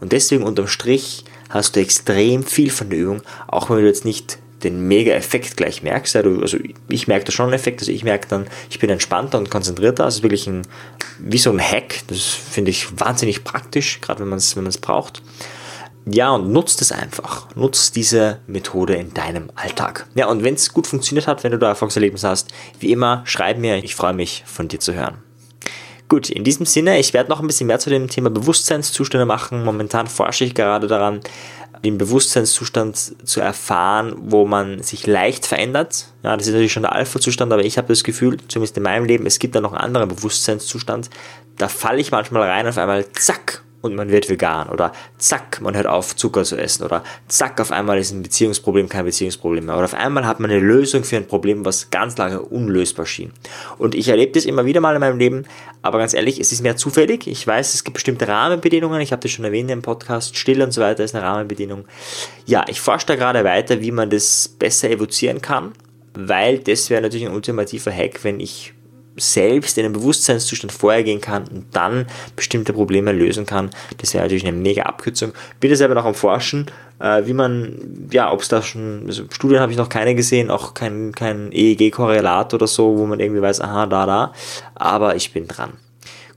Und 0.00 0.12
deswegen 0.12 0.44
unterm 0.44 0.68
Strich 0.68 1.24
hast 1.48 1.74
du 1.74 1.80
extrem 1.80 2.44
viel 2.44 2.70
von 2.70 2.90
der 2.90 2.98
Übung, 2.98 3.22
auch 3.46 3.70
wenn 3.70 3.78
du 3.78 3.86
jetzt 3.86 4.04
nicht 4.04 4.38
den 4.62 4.88
Mega-Effekt 4.88 5.56
gleich 5.56 5.82
merkst. 5.82 6.16
Also 6.16 6.58
ich 6.88 7.08
merke 7.08 7.26
da 7.26 7.32
schon 7.32 7.46
einen 7.46 7.54
Effekt, 7.54 7.80
also 7.80 7.92
ich 7.92 8.04
merke 8.04 8.28
dann, 8.28 8.46
ich 8.70 8.78
bin 8.78 8.90
entspannter 8.90 9.38
und 9.38 9.50
konzentrierter. 9.50 10.04
Also 10.04 10.22
wirklich 10.22 10.46
ein, 10.46 10.62
wie 11.18 11.38
so 11.38 11.50
ein 11.50 11.60
Hack. 11.60 12.00
Das 12.08 12.20
finde 12.20 12.70
ich 12.70 12.98
wahnsinnig 12.98 13.44
praktisch, 13.44 14.00
gerade 14.00 14.20
wenn 14.20 14.28
man 14.28 14.38
es 14.38 14.56
wenn 14.56 14.68
braucht. 14.80 15.22
Ja, 16.10 16.30
und 16.30 16.50
nutzt 16.52 16.80
es 16.80 16.90
einfach. 16.90 17.54
Nutzt 17.54 17.94
diese 17.94 18.38
Methode 18.46 18.94
in 18.94 19.12
deinem 19.12 19.50
Alltag. 19.54 20.06
Ja, 20.14 20.26
und 20.26 20.42
wenn 20.42 20.54
es 20.54 20.72
gut 20.72 20.86
funktioniert 20.86 21.26
hat, 21.26 21.44
wenn 21.44 21.52
du 21.52 21.58
da 21.58 21.68
Erfolgserlebnis 21.68 22.24
hast, 22.24 22.48
wie 22.80 22.92
immer, 22.92 23.22
schreib 23.26 23.58
mir. 23.58 23.84
Ich 23.84 23.94
freue 23.94 24.14
mich, 24.14 24.42
von 24.46 24.68
dir 24.68 24.80
zu 24.80 24.94
hören. 24.94 25.27
Gut, 26.08 26.30
in 26.30 26.42
diesem 26.42 26.64
Sinne, 26.64 26.98
ich 26.98 27.12
werde 27.12 27.28
noch 27.28 27.40
ein 27.40 27.46
bisschen 27.46 27.66
mehr 27.66 27.78
zu 27.78 27.90
dem 27.90 28.08
Thema 28.08 28.30
Bewusstseinszustände 28.30 29.26
machen. 29.26 29.62
Momentan 29.62 30.06
forsche 30.06 30.44
ich 30.44 30.54
gerade 30.54 30.86
daran, 30.86 31.20
den 31.84 31.98
Bewusstseinszustand 31.98 32.96
zu 33.26 33.40
erfahren, 33.40 34.14
wo 34.18 34.46
man 34.46 34.82
sich 34.82 35.06
leicht 35.06 35.46
verändert. 35.46 36.06
Ja, 36.22 36.34
das 36.36 36.46
ist 36.46 36.52
natürlich 36.52 36.72
schon 36.72 36.82
der 36.82 36.92
Alpha-Zustand, 36.92 37.52
aber 37.52 37.64
ich 37.64 37.76
habe 37.76 37.88
das 37.88 38.04
Gefühl, 38.04 38.38
zumindest 38.48 38.78
in 38.78 38.84
meinem 38.84 39.04
Leben, 39.04 39.26
es 39.26 39.38
gibt 39.38 39.54
da 39.54 39.60
noch 39.60 39.72
einen 39.72 39.82
anderen 39.82 40.08
Bewusstseinszustand. 40.08 41.10
Da 41.58 41.68
falle 41.68 42.00
ich 42.00 42.10
manchmal 42.10 42.48
rein, 42.48 42.66
auf 42.66 42.78
einmal 42.78 43.04
zack, 43.12 43.62
und 43.80 43.94
man 43.94 44.10
wird 44.10 44.28
vegan. 44.28 44.68
Oder 44.68 44.92
zack, 45.18 45.60
man 45.60 45.76
hört 45.76 45.86
auf 45.86 46.16
Zucker 46.16 46.44
zu 46.44 46.56
essen. 46.56 46.84
Oder 46.84 47.04
zack, 47.28 47.60
auf 47.60 47.70
einmal 47.70 47.98
ist 47.98 48.12
ein 48.12 48.22
Beziehungsproblem 48.22 48.88
kein 48.88 49.04
Beziehungsproblem 49.04 49.66
mehr. 49.66 49.76
Oder 49.76 49.84
auf 49.84 49.94
einmal 49.94 50.26
hat 50.26 50.40
man 50.40 50.50
eine 50.50 50.60
Lösung 50.60 51.04
für 51.04 51.16
ein 51.16 51.26
Problem, 51.26 51.64
was 51.64 51.90
ganz 51.90 52.16
lange 52.16 52.42
unlösbar 52.42 53.06
schien. 53.06 53.32
Und 53.78 53.94
ich 53.94 54.08
erlebe 54.08 54.32
das 54.32 54.44
immer 54.44 54.64
wieder 54.64 54.80
mal 54.80 54.94
in 54.94 55.00
meinem 55.00 55.18
Leben, 55.18 55.44
aber 55.82 55.98
ganz 55.98 56.14
ehrlich, 56.14 56.40
es 56.40 56.52
ist 56.52 56.62
mehr 56.62 56.76
zufällig. 56.76 57.26
Ich 57.26 57.46
weiß, 57.46 57.74
es 57.74 57.84
gibt 57.84 57.94
bestimmte 57.94 58.26
Rahmenbedingungen, 58.26 59.00
ich 59.00 59.12
habe 59.12 59.22
das 59.22 59.30
schon 59.30 59.44
erwähnt 59.44 59.70
im 59.70 59.82
Podcast, 59.82 60.36
still 60.36 60.62
und 60.62 60.72
so 60.72 60.80
weiter 60.80 61.04
ist 61.04 61.14
eine 61.14 61.24
Rahmenbedingung. 61.24 61.84
Ja, 62.46 62.64
ich 62.68 62.80
forsche 62.80 63.06
da 63.06 63.16
gerade 63.16 63.44
weiter, 63.44 63.80
wie 63.80 63.92
man 63.92 64.10
das 64.10 64.48
besser 64.48 64.90
evozieren 64.90 65.40
kann, 65.40 65.72
weil 66.14 66.58
das 66.58 66.90
wäre 66.90 67.02
natürlich 67.02 67.26
ein 67.26 67.34
ultimativer 67.34 67.92
Hack, 67.92 68.24
wenn 68.24 68.40
ich 68.40 68.74
selbst 69.18 69.78
in 69.78 69.84
einen 69.84 69.94
Bewusstseinszustand 69.94 70.72
vorher 70.72 71.02
gehen 71.02 71.20
kann 71.20 71.46
und 71.48 71.66
dann 71.72 72.06
bestimmte 72.36 72.72
Probleme 72.72 73.12
lösen 73.12 73.46
kann. 73.46 73.70
Das 73.98 74.14
wäre 74.14 74.24
natürlich 74.24 74.46
eine 74.46 74.56
mega 74.56 74.82
Abkürzung. 74.82 75.32
Bin 75.60 75.74
selber 75.74 75.94
noch 75.94 76.04
am 76.04 76.14
Forschen, 76.14 76.66
äh, 77.00 77.26
wie 77.26 77.32
man, 77.32 78.08
ja, 78.10 78.32
ob 78.32 78.40
es 78.40 78.48
da 78.48 78.62
schon, 78.62 79.04
also 79.06 79.24
Studien 79.30 79.60
habe 79.60 79.72
ich 79.72 79.78
noch 79.78 79.88
keine 79.88 80.14
gesehen, 80.14 80.50
auch 80.50 80.74
kein, 80.74 81.12
kein 81.12 81.50
EEG-Korrelat 81.52 82.54
oder 82.54 82.66
so, 82.66 82.98
wo 82.98 83.06
man 83.06 83.20
irgendwie 83.20 83.42
weiß, 83.42 83.60
aha, 83.60 83.86
da, 83.86 84.06
da, 84.06 84.32
aber 84.74 85.16
ich 85.16 85.32
bin 85.32 85.46
dran. 85.46 85.74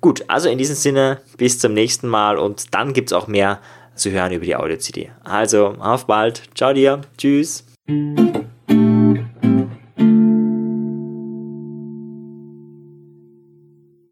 Gut, 0.01 0.23
also 0.27 0.49
in 0.49 0.57
diesem 0.57 0.75
Sinne, 0.75 1.19
bis 1.37 1.59
zum 1.59 1.73
nächsten 1.73 2.07
Mal 2.07 2.37
und 2.37 2.73
dann 2.73 2.93
gibt 2.93 3.11
es 3.11 3.13
auch 3.13 3.27
mehr 3.27 3.59
zu 3.95 4.09
hören 4.09 4.31
über 4.31 4.45
die 4.45 4.55
Audio-CD. 4.55 5.11
Also, 5.23 5.75
auf 5.79 6.07
bald, 6.07 6.43
ciao 6.55 6.73
dir, 6.73 7.01
tschüss. 7.17 7.65